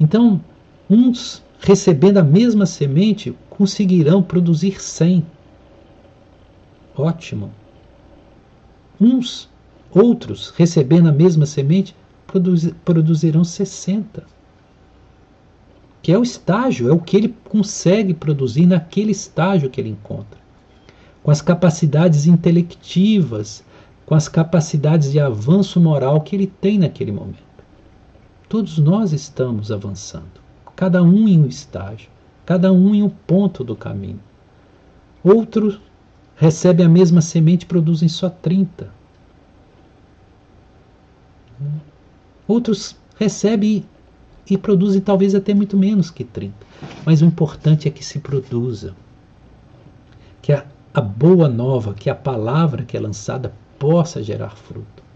Então, 0.00 0.40
uns 0.88 1.42
recebendo 1.60 2.18
a 2.18 2.22
mesma 2.22 2.66
semente 2.66 3.36
conseguirão 3.50 4.22
produzir 4.22 4.80
cem. 4.80 5.24
Ótimo. 6.96 7.50
Uns, 9.00 9.48
outros, 9.90 10.50
recebendo 10.56 11.08
a 11.08 11.12
mesma 11.12 11.46
semente, 11.46 11.94
produzirão 12.84 13.44
60 13.44 14.24
que 16.08 16.12
é 16.12 16.18
o 16.18 16.22
estágio, 16.22 16.88
é 16.88 16.92
o 16.92 16.98
que 16.98 17.16
ele 17.16 17.34
consegue 17.44 18.14
produzir 18.14 18.66
naquele 18.66 19.12
estágio 19.12 19.68
que 19.68 19.80
ele 19.80 19.90
encontra. 19.90 20.38
Com 21.22 21.30
as 21.30 21.42
capacidades 21.42 22.26
intelectivas, 22.26 23.62
com 24.06 24.14
as 24.14 24.28
capacidades 24.28 25.12
de 25.12 25.20
avanço 25.20 25.78
moral 25.78 26.22
que 26.22 26.34
ele 26.34 26.46
tem 26.46 26.78
naquele 26.78 27.12
momento. 27.12 27.47
Todos 28.48 28.78
nós 28.78 29.12
estamos 29.12 29.70
avançando, 29.70 30.40
cada 30.74 31.02
um 31.02 31.28
em 31.28 31.38
um 31.38 31.46
estágio, 31.46 32.08
cada 32.46 32.72
um 32.72 32.94
em 32.94 33.02
um 33.02 33.10
ponto 33.10 33.62
do 33.62 33.76
caminho. 33.76 34.20
Outros 35.22 35.78
recebem 36.34 36.86
a 36.86 36.88
mesma 36.88 37.20
semente 37.20 37.64
e 37.64 37.66
produzem 37.66 38.08
só 38.08 38.30
30. 38.30 38.90
Outros 42.46 42.96
recebem 43.18 43.84
e 44.48 44.56
produzem 44.56 45.02
talvez 45.02 45.34
até 45.34 45.52
muito 45.52 45.76
menos 45.76 46.10
que 46.10 46.24
30. 46.24 46.54
Mas 47.04 47.20
o 47.20 47.26
importante 47.26 47.86
é 47.86 47.90
que 47.90 48.02
se 48.02 48.18
produza. 48.18 48.94
Que 50.40 50.54
a, 50.54 50.64
a 50.94 51.02
boa 51.02 51.50
nova, 51.50 51.92
que 51.92 52.08
a 52.08 52.14
palavra 52.14 52.82
que 52.82 52.96
é 52.96 53.00
lançada 53.00 53.52
possa 53.78 54.22
gerar 54.22 54.56
fruto. 54.56 55.07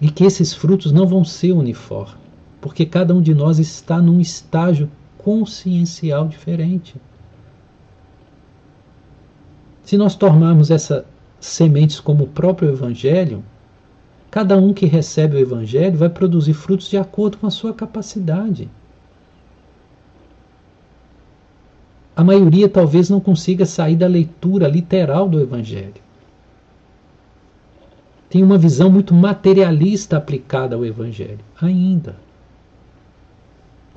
E 0.00 0.10
que 0.10 0.24
esses 0.24 0.54
frutos 0.54 0.92
não 0.92 1.06
vão 1.06 1.24
ser 1.24 1.52
uniformes, 1.52 2.16
porque 2.60 2.86
cada 2.86 3.14
um 3.14 3.20
de 3.20 3.34
nós 3.34 3.58
está 3.58 4.00
num 4.00 4.20
estágio 4.20 4.90
consciencial 5.18 6.26
diferente. 6.26 6.94
Se 9.82 9.96
nós 9.98 10.14
tornarmos 10.14 10.70
essas 10.70 11.04
sementes 11.38 12.00
como 12.00 12.24
o 12.24 12.28
próprio 12.28 12.70
Evangelho, 12.70 13.44
Cada 14.30 14.56
um 14.56 14.72
que 14.72 14.86
recebe 14.86 15.36
o 15.36 15.40
Evangelho 15.40 15.98
vai 15.98 16.08
produzir 16.08 16.54
frutos 16.54 16.88
de 16.88 16.96
acordo 16.96 17.38
com 17.38 17.48
a 17.48 17.50
sua 17.50 17.74
capacidade. 17.74 18.70
A 22.14 22.22
maioria 22.22 22.68
talvez 22.68 23.10
não 23.10 23.18
consiga 23.18 23.66
sair 23.66 23.96
da 23.96 24.06
leitura 24.06 24.68
literal 24.68 25.28
do 25.28 25.40
Evangelho. 25.40 25.94
Tem 28.30 28.44
uma 28.44 28.56
visão 28.56 28.88
muito 28.88 29.12
materialista 29.12 30.16
aplicada 30.16 30.76
ao 30.76 30.86
Evangelho, 30.86 31.40
ainda. 31.60 32.16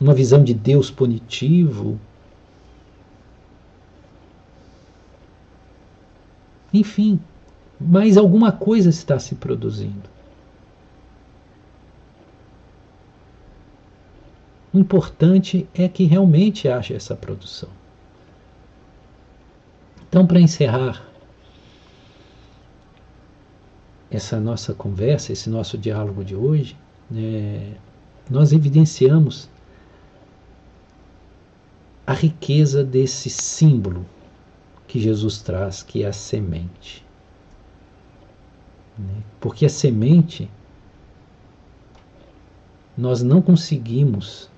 Uma 0.02 0.14
visão 0.16 0.44
de 0.44 0.56
Deus 0.56 0.90
punitivo. 0.90 2.00
Enfim, 6.74 7.20
mas 7.80 8.18
alguma 8.18 8.52
coisa 8.52 8.90
está 8.90 9.20
se 9.20 9.36
produzindo. 9.36 10.10
O 14.74 14.80
importante 14.80 15.70
é 15.76 15.88
que 15.88 16.06
realmente 16.06 16.68
haja 16.68 16.96
essa 16.96 17.16
produção. 17.16 17.70
Então, 20.10 20.26
para 20.26 20.42
encerrar 20.42 21.13
essa 24.16 24.40
nossa 24.40 24.74
conversa, 24.74 25.32
esse 25.32 25.50
nosso 25.50 25.78
diálogo 25.78 26.24
de 26.24 26.36
hoje, 26.36 26.78
é, 27.14 27.72
nós 28.30 28.54
evidenciamos 28.54 29.50
a 32.06 32.14
riqueza 32.14 32.84
desse 32.84 33.30
símbolo 33.30 34.06
que 34.88 35.00
Jesus 35.00 35.42
traz, 35.42 35.82
que 35.82 36.04
é 36.04 36.08
a 36.08 36.14
semente. 36.14 37.04
Né? 38.98 39.24
Porque 39.40 39.66
a 39.66 39.70
semente, 39.70 40.50
nós 42.98 43.24
não 43.24 43.42
conseguimos 43.42 44.50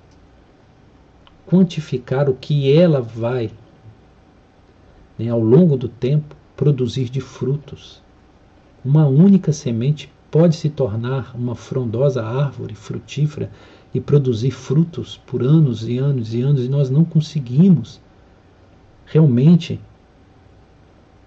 quantificar 1.45 2.29
o 2.29 2.35
que 2.35 2.75
ela 2.75 2.99
vai, 2.99 3.51
né, 5.17 5.29
ao 5.29 5.39
longo 5.39 5.77
do 5.77 5.87
tempo, 5.87 6.35
produzir 6.57 7.09
de 7.09 7.21
frutos. 7.21 8.03
Uma 8.85 9.07
única 9.07 9.51
semente 9.51 10.13
pode 10.29 10.55
se 10.55 10.69
tornar 10.69 11.35
uma 11.35 11.55
frondosa 11.55 12.23
árvore 12.23 12.75
frutífera 12.75 13.49
e 13.91 13.99
produzir 13.99 14.51
frutos 14.51 15.17
por 15.25 15.41
anos 15.41 15.87
e 15.87 15.97
anos 15.97 16.35
e 16.35 16.41
anos, 16.41 16.63
e 16.63 16.69
nós 16.69 16.87
não 16.87 17.03
conseguimos 17.03 17.99
realmente 19.07 19.81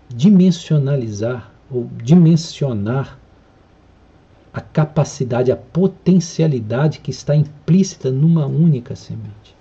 dimensionalizar 0.08 1.52
ou 1.68 1.90
dimensionar 2.00 3.18
a 4.52 4.60
capacidade, 4.60 5.50
a 5.50 5.56
potencialidade 5.56 7.00
que 7.00 7.10
está 7.10 7.34
implícita 7.34 8.08
numa 8.08 8.46
única 8.46 8.94
semente. 8.94 9.56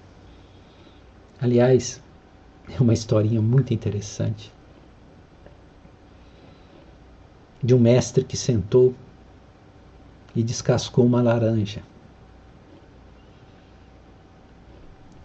Aliás, 1.42 2.00
é 2.70 2.80
uma 2.80 2.94
historinha 2.94 3.42
muito 3.42 3.74
interessante 3.74 4.56
de 7.64 7.74
um 7.76 7.80
mestre 7.80 8.24
que 8.24 8.38
sentou 8.38 8.94
e 10.36 10.44
descascou 10.44 11.06
uma 11.06 11.22
laranja. 11.22 11.82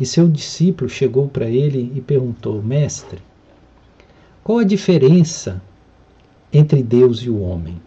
E 0.01 0.07
seu 0.07 0.29
discípulo 0.29 0.89
chegou 0.89 1.29
para 1.29 1.47
ele 1.47 1.93
e 1.95 2.01
perguntou: 2.01 2.63
Mestre, 2.63 3.23
qual 4.43 4.59
a 4.59 4.65
diferença 4.65 5.63
entre 6.53 6.83
Deus 6.83 7.19
e 7.19 7.31
o 7.31 7.41
homem? 7.41 7.81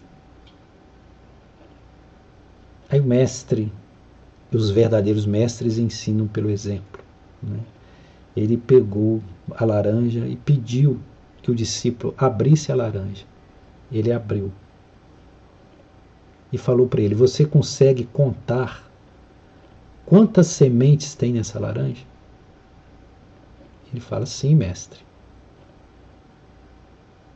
Aí 2.90 3.00
o 3.00 3.04
mestre 3.04 3.72
os 4.56 4.70
verdadeiros 4.70 5.26
mestres 5.26 5.78
ensinam 5.78 6.28
pelo 6.28 6.50
exemplo. 6.50 7.04
Né? 7.42 7.60
Ele 8.36 8.58
pegou 8.58 9.22
a 9.52 9.66
laranja 9.66 10.28
e 10.28 10.36
pediu 10.36 11.00
que 11.42 11.52
o 11.52 11.56
discípulo 11.56 12.14
abrisse 12.18 12.72
a 12.72 12.76
laranja. 12.76 13.26
Ele 13.92 14.12
abriu. 14.12 14.52
E 16.52 16.58
falou 16.58 16.88
para 16.88 17.02
ele: 17.02 17.16
Você 17.16 17.46
consegue 17.46 18.06
contar 18.06 18.90
quantas 20.06 20.48
sementes 20.48 21.16
tem 21.16 21.34
nessa 21.34 21.60
laranja? 21.60 22.04
Ele 23.92 24.00
fala: 24.00 24.26
Sim, 24.26 24.56
mestre. 24.56 25.00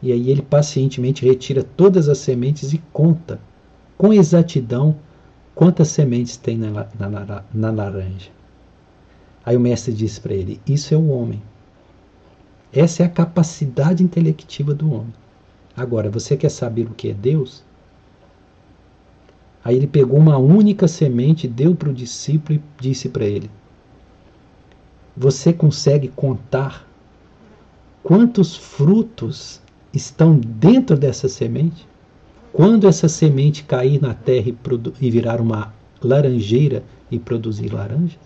E 0.01 0.11
aí 0.11 0.29
ele 0.29 0.41
pacientemente 0.41 1.25
retira 1.25 1.63
todas 1.63 2.07
as 2.07 2.19
sementes 2.19 2.71
e 2.71 2.77
conta 2.93 3.39
com 3.97 4.13
exatidão 4.13 4.95
quantas 5.53 5.89
sementes 5.89 6.37
tem 6.37 6.57
na, 6.57 6.87
na, 6.97 7.43
na 7.53 7.71
laranja. 7.71 8.29
Aí 9.45 9.57
o 9.57 9.59
mestre 9.59 9.93
disse 9.93 10.21
para 10.21 10.33
ele: 10.33 10.61
Isso 10.65 10.93
é 10.93 10.97
o 10.97 11.09
homem. 11.09 11.41
Essa 12.71 13.03
é 13.03 13.05
a 13.05 13.09
capacidade 13.09 14.03
intelectiva 14.03 14.73
do 14.73 14.93
homem. 14.93 15.13
Agora, 15.79 16.09
você 16.09 16.35
quer 16.35 16.49
saber 16.49 16.87
o 16.87 16.93
que 16.93 17.07
é 17.07 17.13
Deus? 17.13 17.63
Aí 19.63 19.77
ele 19.77 19.87
pegou 19.87 20.19
uma 20.19 20.37
única 20.37 20.89
semente, 20.89 21.47
deu 21.47 21.73
para 21.73 21.87
o 21.87 21.93
discípulo 21.93 22.59
e 22.59 22.81
disse 22.81 23.07
para 23.07 23.23
ele: 23.23 23.49
Você 25.15 25.53
consegue 25.53 26.09
contar 26.09 26.85
quantos 28.03 28.57
frutos 28.57 29.61
estão 29.93 30.37
dentro 30.37 30.97
dessa 30.97 31.29
semente? 31.29 31.87
Quando 32.51 32.85
essa 32.85 33.07
semente 33.07 33.63
cair 33.63 34.01
na 34.01 34.13
terra 34.13 34.49
e, 34.49 34.57
e 34.99 35.09
virar 35.09 35.39
uma 35.39 35.73
laranjeira 36.03 36.83
e 37.09 37.17
produzir 37.17 37.69
laranjas? 37.73 38.19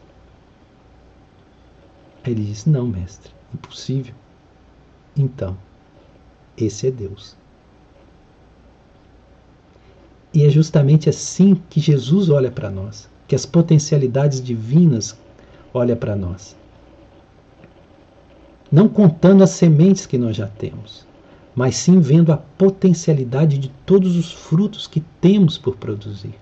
Aí 2.24 2.32
ele 2.32 2.46
disse: 2.46 2.68
Não, 2.68 2.88
mestre, 2.88 3.32
impossível. 3.54 4.16
Então, 5.16 5.56
esse 6.58 6.88
é 6.88 6.92
Deus. 6.92 7.43
E 10.34 10.44
é 10.44 10.50
justamente 10.50 11.10
assim 11.10 11.62
que 11.70 11.80
Jesus 11.80 12.30
olha 12.30 12.50
para 12.50 12.70
nós, 12.70 13.10
que 13.28 13.36
as 13.36 13.46
potencialidades 13.46 14.42
divinas 14.42 15.16
olham 15.74 15.96
para 15.96 16.16
nós. 16.16 16.56
Não 18.72 18.90
contando 18.90 19.44
as 19.44 19.52
sementes 19.52 20.08
que 20.08 20.18
nós 20.18 20.36
já 20.36 20.48
temos, 20.48 21.06
mas 21.56 21.76
sim 21.76 22.00
vendo 22.00 22.32
a 22.32 22.38
potencialidade 22.38 23.60
de 23.60 23.70
todos 23.86 24.16
os 24.16 24.32
frutos 24.32 24.88
que 24.88 25.02
temos 25.22 25.58
por 25.58 25.76
produzir. 25.76 26.34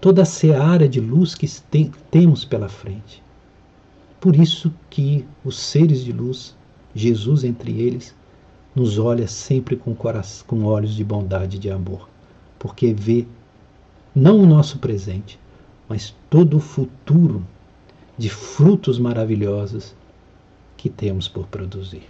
Toda 0.00 0.22
a 0.22 0.26
seara 0.26 0.88
de 0.88 1.00
luz 1.00 1.34
que 1.34 1.48
tem, 1.70 1.92
temos 2.10 2.44
pela 2.44 2.68
frente. 2.68 3.22
Por 4.20 4.34
isso 4.34 4.72
que 4.90 5.24
os 5.44 5.58
seres 5.58 6.04
de 6.04 6.12
luz, 6.12 6.56
Jesus 6.94 7.44
entre 7.44 7.80
eles, 7.80 8.14
nos 8.74 8.98
olha 8.98 9.28
sempre 9.28 9.76
com, 9.76 9.94
coração, 9.94 10.44
com 10.46 10.64
olhos 10.64 10.94
de 10.94 11.04
bondade 11.04 11.56
e 11.56 11.60
de 11.60 11.70
amor, 11.70 12.08
porque 12.64 12.94
vê 12.94 13.26
não 14.14 14.40
o 14.40 14.46
nosso 14.46 14.78
presente, 14.78 15.38
mas 15.86 16.16
todo 16.30 16.56
o 16.56 16.60
futuro 16.60 17.46
de 18.16 18.30
frutos 18.30 18.98
maravilhosos 18.98 19.94
que 20.74 20.88
temos 20.88 21.28
por 21.28 21.46
produzir 21.46 22.08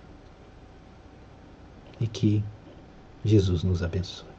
e 2.00 2.06
que 2.06 2.40
Jesus 3.24 3.64
nos 3.64 3.82
abençoe. 3.82 4.33